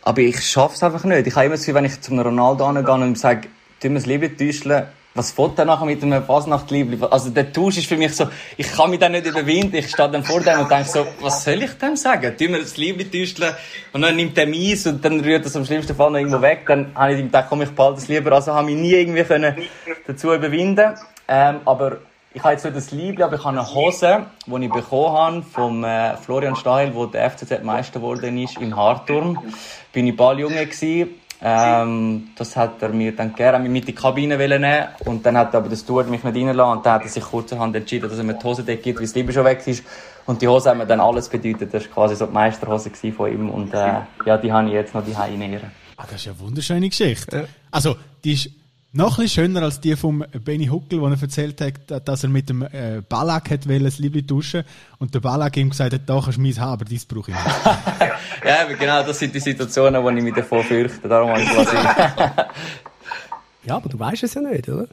[0.03, 1.26] Aber ich schaffe es einfach nicht.
[1.26, 3.49] Ich habe immer das Gefühl, wenn ich zum Ronaldo angehe und sage,
[3.80, 4.84] tu mir das Liebe täuschen,
[5.16, 6.99] was fährt dann nachher mit einem Fasnachtliebli?
[7.11, 9.74] Also der Tausch ist für mich so, ich kann mich dann nicht überwinden.
[9.76, 12.34] Ich stehe dann vor dem und denke so, was soll ich dem sagen?
[12.38, 13.53] Tu mir das Liebli täuschen
[13.92, 16.64] und dann nimmt er Mies und dann rührt das am schlimmsten Fall noch irgendwo weg.
[16.66, 18.32] Dann habe ich ihm gedacht, komm, ich behalte es lieber.
[18.32, 19.57] Also habe ich nie irgendwie können
[20.07, 20.94] dazu überwinden
[21.28, 21.99] ähm, aber
[22.37, 25.43] ich habe jetzt nicht das Liebling, aber ich habe eine Hose, die ich bekommen habe
[25.43, 29.39] vom äh, Florian Steil, wo der FCZ Meister geworden ist in Harturm.
[29.91, 31.14] Bin ich Balljunge gewesen.
[31.41, 35.55] Ähm, das hat er mir dann gerne mit in die Kabine nehmen und dann hat
[35.55, 38.24] aber das Steward mich nicht reinlassen und dann hat er sich kurzerhand entschieden, dass er
[38.24, 39.82] mir die Hose gibt, weil das Liebe schon weg ist.
[40.26, 41.72] Und die Hose hat mir dann alles bedeutet.
[41.72, 44.95] Das war quasi so die Meisterhose von ihm und äh, ja, die habe ich jetzt
[44.95, 45.70] noch die in Ehren.
[45.97, 47.49] Ah, das ist eine wunderschöne Geschichte.
[47.70, 48.51] Also, die ist
[48.97, 52.28] noch ein bisschen schöner als die vom Benny Huckel, wo er erzählt hat, dass er
[52.28, 54.64] mit dem äh, Ballack hat wollen, das Liebling tauschen
[54.99, 57.36] und der Ballack ihm gesagt hat, da kannst du meins haben, aber dies brauche ich
[57.36, 57.47] nicht.
[58.44, 61.09] Ja, aber genau, das sind die Situationen, wo ich mich davor fürchte.
[61.09, 61.76] Darum habe ich quasi
[63.64, 64.86] Ja, aber du weißt es ja nicht, oder?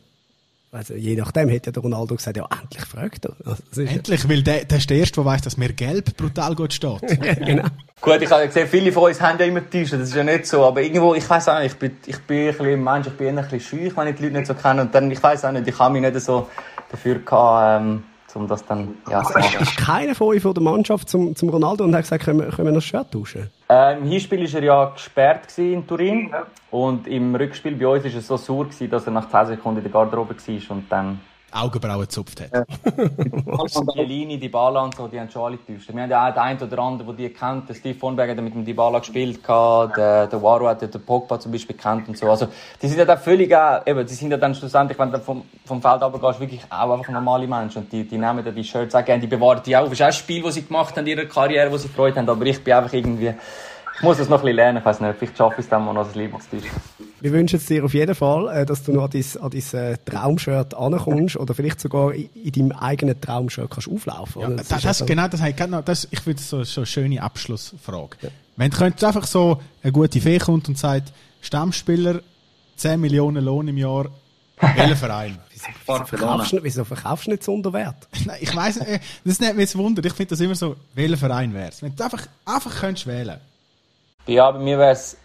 [0.73, 3.35] Also, je nachdem hätte ja der Ronaldo gesagt, ja, endlich fragt er.
[3.45, 6.17] Also, ist ja- Endlich, weil der, der ist der Erste, der weiss, dass mir gelb
[6.17, 6.99] brutal gut steht.
[7.23, 7.67] ja, genau.
[8.01, 10.47] Gut, ich habe gesehen, viele von uns haben ja immer Täuschen, das ist ja nicht
[10.47, 13.13] so, aber irgendwo, ich weiß auch nicht, ich bin, ich bin ein bisschen Mensch, ich
[13.13, 15.45] bin ein bisschen schüch, wenn ich die Leute nicht so kenne und dann, ich weiß
[15.45, 16.49] auch nicht, ich habe mich nicht so
[16.89, 18.03] dafür gehabt, ähm,
[18.35, 19.61] um das dann, ja, zu machen.
[19.61, 22.47] Ist keiner von euch von der Mannschaft zum, zum Ronaldo und hat gesagt, können wir,
[22.47, 23.49] können wir noch das Shirt tauschen?
[23.69, 26.31] Äh, Im Hinspiel war er ja gesperrt in Turin
[26.71, 29.77] und im Rückspiel bei uns war es so sauer, gewesen, dass er nach 10 Sekunden
[29.77, 31.19] in der Garderobe war und dann
[31.53, 32.67] Augenbrauen gezupft hat.
[33.93, 35.93] Chiellini, Dybala und so, die haben schon alle getäuscht.
[35.93, 37.69] Wir haben ja auch den einen oder anderen, der die kennt.
[37.69, 41.01] Der Steve Vonberg hat ja mit dem Dybala gespielt, der, der Waro hat ja den
[41.01, 42.29] Pogba zum Beispiel kennt und so.
[42.29, 42.47] Also,
[42.81, 45.43] die sind ja dann völlig, auch, eben, die sind ja dann schlussendlich, wenn du vom,
[45.65, 47.83] vom Feld runtergehst, wirklich auch einfach normale Menschen.
[47.83, 49.83] Und die, die nehmen dann die Shirts auch gerne, die bewahren die auch.
[49.83, 52.19] Das ist auch ein Spiel, das sie gemacht haben in ihrer Karriere, wo sie Freude
[52.19, 52.29] haben.
[52.29, 53.33] Aber ich bin einfach irgendwie,
[53.95, 55.85] ich muss das noch ein bisschen lernen, ich weiß nicht, vielleicht schaffe ich es dann
[55.85, 56.69] mal noch das täuschen.
[57.21, 59.93] Wir wünschen es dir auf jeden Fall, äh, dass du noch an dein, an dein
[59.93, 64.41] äh, Traumshirt ankommst oder vielleicht sogar in, in deinem eigenen Traumshirt kannst auflaufen.
[64.41, 65.39] Ja, das, ist das, also- genau, das,
[65.85, 68.17] das, ich finde das so, so eine schöne Abschlussfrage.
[68.57, 72.21] Wenn du könntest einfach so eine gute Fee kommt und sagt, Stammspieler,
[72.77, 74.07] 10 Millionen Lohn im Jahr,
[74.75, 75.37] Welcher Verein?
[75.85, 77.95] Wieso verkaufst, du, wieso verkaufst du nicht zu Unterwert?
[78.25, 80.03] Nein, ich weiss nicht, äh, das nimmt mich jetzt Wunder.
[80.05, 81.81] Ich finde das immer so, welcher Verein wär's?
[81.81, 83.39] Wenn du einfach, einfach könntest wählen.
[84.25, 85.17] Ja, bei mir wäre es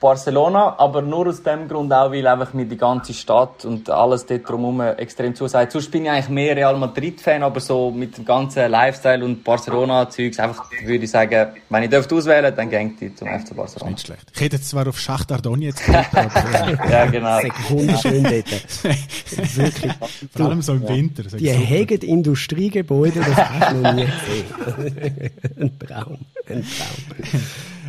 [0.00, 4.24] Barcelona, aber nur aus dem Grund auch, weil einfach mir die ganze Stadt und alles
[4.24, 5.72] dort drumherum extrem zusagt.
[5.72, 10.38] Sonst bin ich eigentlich mehr Real Madrid-Fan, aber so mit dem ganzen Lifestyle und Barcelona-Zeugs,
[10.38, 13.90] einfach würde ich sagen, wenn ich dürfte auswählen, dann gängt die zum FC Barcelona.
[13.90, 14.32] Nicht schlecht.
[14.34, 17.42] Ich hätte jetzt zwar auf Schacht Donetsk aber Ja, genau.
[17.42, 18.84] Das ist wunderschön dort.
[19.56, 19.92] Wirklich.
[20.34, 21.24] vor allem so im Winter.
[21.26, 21.58] ich Die so.
[21.58, 25.30] hegen Industriegebäude, das hast du noch nie gesehen.
[25.60, 26.18] ein Traum.
[26.48, 27.42] Ein Traum.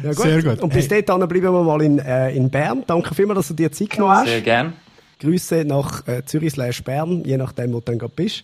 [0.04, 0.24] Ja, gut.
[0.24, 0.60] Sehr gut.
[0.62, 1.04] Und bis Hey.
[1.04, 2.84] dahin bleiben wir mal in, äh, in Bern.
[2.88, 4.28] Danke vielmals, dass du dir Zeit genommen hast.
[4.28, 4.74] Sehr gern.
[5.20, 8.44] Grüße nach äh, Zürich slash Bern, je nachdem, wo du dann gerade bist.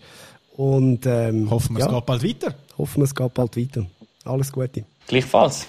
[0.55, 2.55] Und ähm, Hoffen wir, ja, es geht bald weiter.
[2.77, 3.85] hoffen wir, es geht bald weiter.
[4.25, 4.83] Alles Gute.
[5.07, 5.67] Gleichfalls.